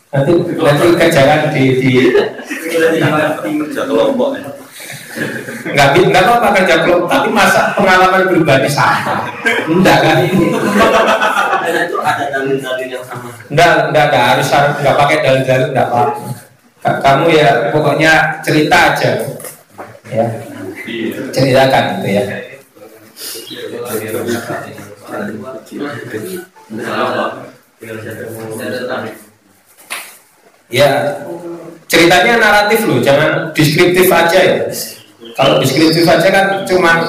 nanti 0.09 0.31
nanti 0.57 0.85
kerjakan 0.95 1.39
di 1.53 1.63
di 1.77 1.91
kelompok 3.77 4.29
ya. 4.33 4.49
Nggak 5.65 5.87
nggak 5.95 6.23
apa-apa 6.23 6.47
kerja 6.59 6.75
kelompok 6.83 7.07
tapi 7.07 7.29
masa 7.31 7.71
pengalaman 7.73 8.27
pribadi 8.27 8.67
sama 8.67 9.23
enggak 9.65 9.97
kan 10.01 10.17
Dan 11.65 11.89
itu 11.89 11.97
ada 11.97 12.23
dalil-dalil 12.29 12.87
yang 12.87 13.01
sama. 13.01 13.29
enggak 13.49 13.69
enggak 13.89 14.05
enggak 14.07 14.23
harus 14.31 14.47
harus 14.51 14.73
nggak 14.79 14.95
pakai 14.95 15.17
dalil-dalil 15.19 15.67
enggak 15.73 15.87
apa 15.89 16.03
Ka- 16.79 16.99
kamu 17.01 17.25
ya 17.33 17.49
pokoknya 17.73 18.13
cerita 18.45 18.93
aja. 18.93 19.11
Ya. 20.05 20.25
Ceritakan 21.33 21.83
gitu 21.97 22.07
ya. 22.13 22.23
Ya 30.65 31.21
ceritanya 31.85 32.41
naratif 32.41 32.89
loh 32.89 32.97
jangan 32.97 33.53
deskriptif 33.53 34.09
aja 34.09 34.39
ya 34.41 34.55
kalau 35.35 35.59
deskriptif 35.59 36.07
aja 36.07 36.27
kan 36.31 36.63
cuma 36.63 37.03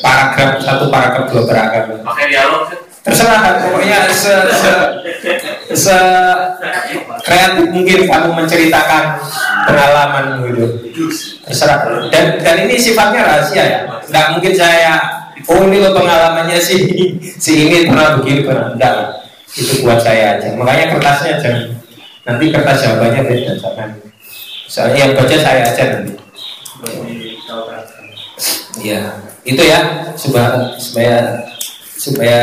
paragraf 0.00 0.64
satu 0.64 0.88
paragraf 0.88 1.28
dua 1.28 1.44
paragraf. 1.44 1.84
Pakai 2.02 2.26
dialog. 2.32 2.64
terserah 3.06 3.38
kan 3.38 3.54
pokoknya 3.62 4.10
se, 4.10 4.34
se, 4.50 4.72
se 5.78 5.94
kreatif 7.22 7.70
mungkin 7.70 8.02
kamu 8.02 8.34
menceritakan 8.34 9.22
pengalaman 9.62 10.42
gitu. 10.42 10.66
Terserah. 11.46 11.86
Dan 12.10 12.42
dan 12.42 12.66
ini 12.66 12.74
sifatnya 12.74 13.22
rahasia 13.22 13.62
ya. 13.62 13.80
Nggak 14.10 14.26
mungkin 14.34 14.52
saya 14.58 14.98
oh 15.46 15.70
ini 15.70 15.86
loh 15.86 15.94
pengalamannya 15.94 16.58
si 16.58 16.90
si 17.38 17.70
ini 17.70 17.86
pernah 17.86 18.18
begini 18.18 18.42
pernah 18.42 18.74
enggak. 18.74 19.22
Itu 19.54 19.86
buat 19.86 20.02
saya 20.02 20.40
aja. 20.42 20.50
Makanya 20.58 20.98
kertasnya 20.98 21.38
jangan 21.38 21.62
nanti 22.26 22.44
kertas 22.50 22.82
jawabannya 22.82 23.22
beda 23.22 23.52
jangan. 23.54 23.90
Soalnya 24.66 24.98
yang 24.98 25.12
baca 25.14 25.36
saya 25.38 25.62
aja 25.62 25.84
nanti 25.94 26.26
ya 28.80 29.00
itu 29.46 29.62
ya 29.62 30.10
supaya 30.18 30.74
supaya 30.76 31.16
supaya 31.96 32.40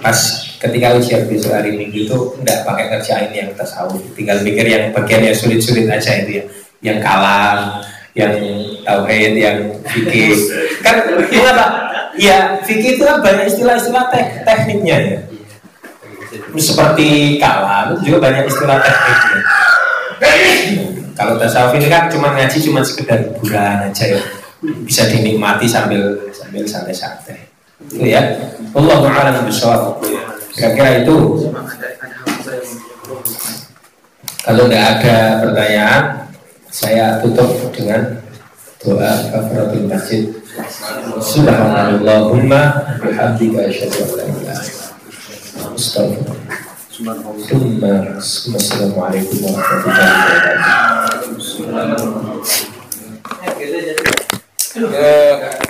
pas 0.00 0.18
ketika 0.56 0.96
ujian 0.96 1.28
besok 1.28 1.52
hari 1.52 1.76
minggu 1.76 2.08
itu 2.08 2.18
enggak 2.40 2.64
pakai 2.64 2.88
kerjain 2.96 3.30
yang 3.34 3.50
tasawuf 3.52 4.00
tinggal 4.16 4.40
mikir 4.40 4.64
yang 4.64 4.88
bagian 4.94 5.26
yang 5.26 5.36
sulit-sulit 5.36 5.84
aja 5.90 6.22
itu 6.24 6.40
ya. 6.40 6.44
Yang 6.82 6.98
kalam 7.04 7.58
yang 8.12 8.34
tauhid 8.82 9.32
yang 9.38 9.58
fikih. 9.86 10.34
Kan 10.84 10.96
kenapa 11.30 11.66
ya 12.18 12.58
fikih 12.64 13.00
itu 13.00 13.02
kan 13.06 13.24
banyak 13.24 13.48
istilah-istilah 13.48 14.04
tek- 14.12 14.42
tekniknya 14.44 14.96
ya. 14.98 15.18
Seperti 16.56 17.38
kalam 17.40 17.96
itu 17.96 18.12
juga 18.12 18.18
banyak 18.30 18.44
istilah 18.48 18.80
tekniknya. 18.80 19.40
Kalau 21.18 21.36
tasawuf 21.36 21.76
ini 21.76 21.92
kan 21.92 22.08
cuma 22.08 22.32
ngaji 22.32 22.56
cuma 22.56 22.80
sekedar 22.80 23.20
hiburan 23.20 23.84
aja 23.84 24.16
ya. 24.16 24.20
Bisa 24.62 25.10
dinikmati 25.10 25.66
sambil 25.66 26.30
sambil 26.30 26.62
santai-santai. 26.62 27.50
Itu 27.90 28.06
ya. 28.06 28.22
Allahu 28.72 29.10
a'lam 29.10 29.42
bishawab. 29.42 29.98
Kira-kira 30.54 31.02
itu 31.02 31.50
kalau 34.42 34.66
tidak 34.66 34.82
ada 34.98 35.16
pertanyaan, 35.42 36.02
saya 36.70 37.18
tutup 37.22 37.50
dengan 37.74 38.22
doa 38.82 39.30
kafaratul 39.30 39.86
masjid. 39.90 40.30
Subhanallahumma 41.18 42.94
bihamdika 43.02 43.70
asyhadu 43.70 43.98
an 44.02 44.10
la 44.14 44.24
ilaha 44.26 44.62
illa 44.62 44.86
anta 45.58 45.74
astaghfiruka 45.74 46.52
ثم 46.92 47.82
对 54.74 55.52